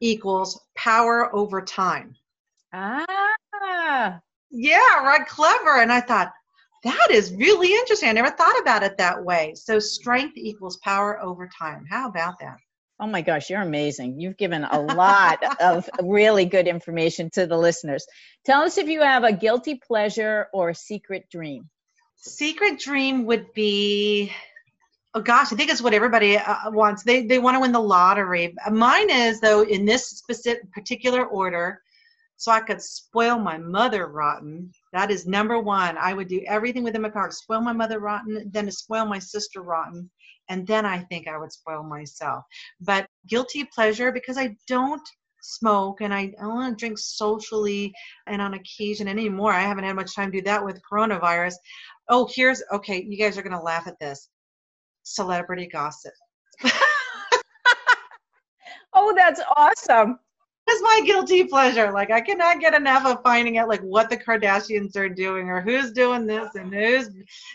[0.00, 2.14] equals power over time.
[2.72, 4.20] Ah,
[4.50, 5.80] yeah right clever.
[5.80, 6.32] And i thought
[6.84, 8.08] that is really interesting.
[8.08, 9.54] I never thought about it that way.
[9.56, 11.84] So strength equals power over time.
[11.90, 12.58] How about that?
[13.00, 14.20] Oh my gosh, you're amazing.
[14.20, 18.06] You've given a lot of really good information to the listeners.
[18.44, 21.68] Tell us if you have a guilty pleasure or a secret dream.
[22.16, 24.32] secret dream would be
[25.14, 27.02] oh gosh i think it's what everybody uh, wants.
[27.02, 28.54] They they want to win the lottery.
[28.70, 31.80] Mine is though in this specific particular order
[32.36, 34.70] so i could spoil my mother rotten.
[34.92, 35.96] That is number one.
[35.96, 39.06] I would do everything within my power to spoil my mother rotten then to spoil
[39.06, 40.10] my sister rotten
[40.50, 42.44] and then i think i would spoil myself.
[42.80, 45.08] But guilty pleasure because i don't
[45.40, 47.94] smoke and i, to drink socially
[48.26, 49.52] and on occasion anymore.
[49.52, 51.54] I haven't had much time to do that with coronavirus.
[52.08, 54.28] Oh here's okay you guys are going to laugh at this
[55.14, 56.12] celebrity gossip
[58.94, 60.18] Oh, that's awesome.
[60.66, 61.92] That's my guilty pleasure.
[61.92, 65.62] Like I cannot get enough of finding out like what the Kardashians are doing or
[65.62, 67.08] who's doing this and who's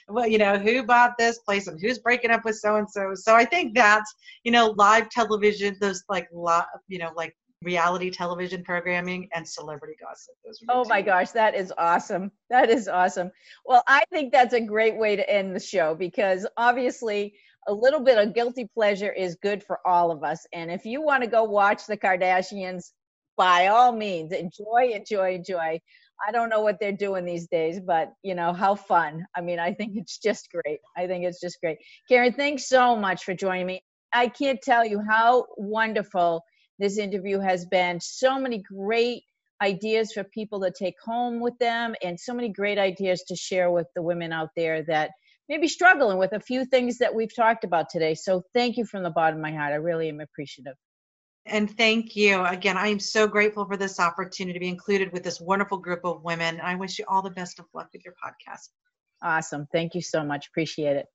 [0.08, 3.14] well, you know, who bought this place and who's breaking up with so and so.
[3.14, 4.12] So I think that's,
[4.44, 9.96] you know, live television, those like lot you know, like reality television programming and celebrity
[10.02, 10.36] gossip.
[10.70, 10.90] Oh two.
[10.90, 12.32] my gosh, that is awesome.
[12.50, 13.32] That is awesome.
[13.66, 17.34] Well, I think that's a great way to end the show because obviously
[17.68, 20.46] a little bit of guilty pleasure is good for all of us.
[20.54, 22.92] And if you want to go watch the Kardashians,
[23.38, 25.80] by all means, enjoy, enjoy, enjoy.
[26.26, 29.26] I don't know what they're doing these days, but you know, how fun.
[29.36, 30.80] I mean, I think it's just great.
[30.96, 31.78] I think it's just great.
[32.08, 33.82] Karen, thanks so much for joining me.
[34.14, 36.44] I can't tell you how wonderful
[36.80, 38.00] this interview has been.
[38.00, 39.24] So many great
[39.62, 43.72] ideas for people to take home with them and so many great ideas to share
[43.72, 45.12] with the women out there that
[45.50, 48.16] may be struggling with a few things that we've talked about today.
[48.16, 49.74] So thank you from the bottom of my heart.
[49.74, 50.76] I really am appreciative.
[51.46, 52.44] And thank you.
[52.46, 56.02] Again, I am so grateful for this opportunity to be included with this wonderful group
[56.06, 56.62] of women.
[56.62, 58.70] I wish you all the best of luck with your podcast.
[59.22, 59.68] Awesome.
[59.72, 60.48] Thank you so much.
[60.48, 61.06] Appreciate it.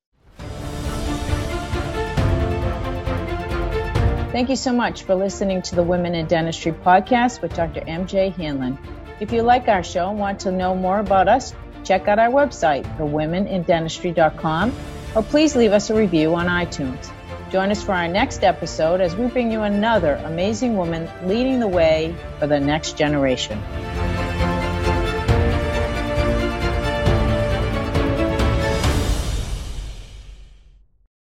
[4.31, 7.81] Thank you so much for listening to the Women in Dentistry podcast with Dr.
[7.81, 8.77] MJ Hanlon.
[9.19, 12.29] If you like our show and want to know more about us, check out our
[12.29, 14.71] website, thewomenindentistry.com,
[15.15, 17.09] or please leave us a review on iTunes.
[17.51, 21.67] Join us for our next episode as we bring you another amazing woman leading the
[21.67, 23.59] way for the next generation.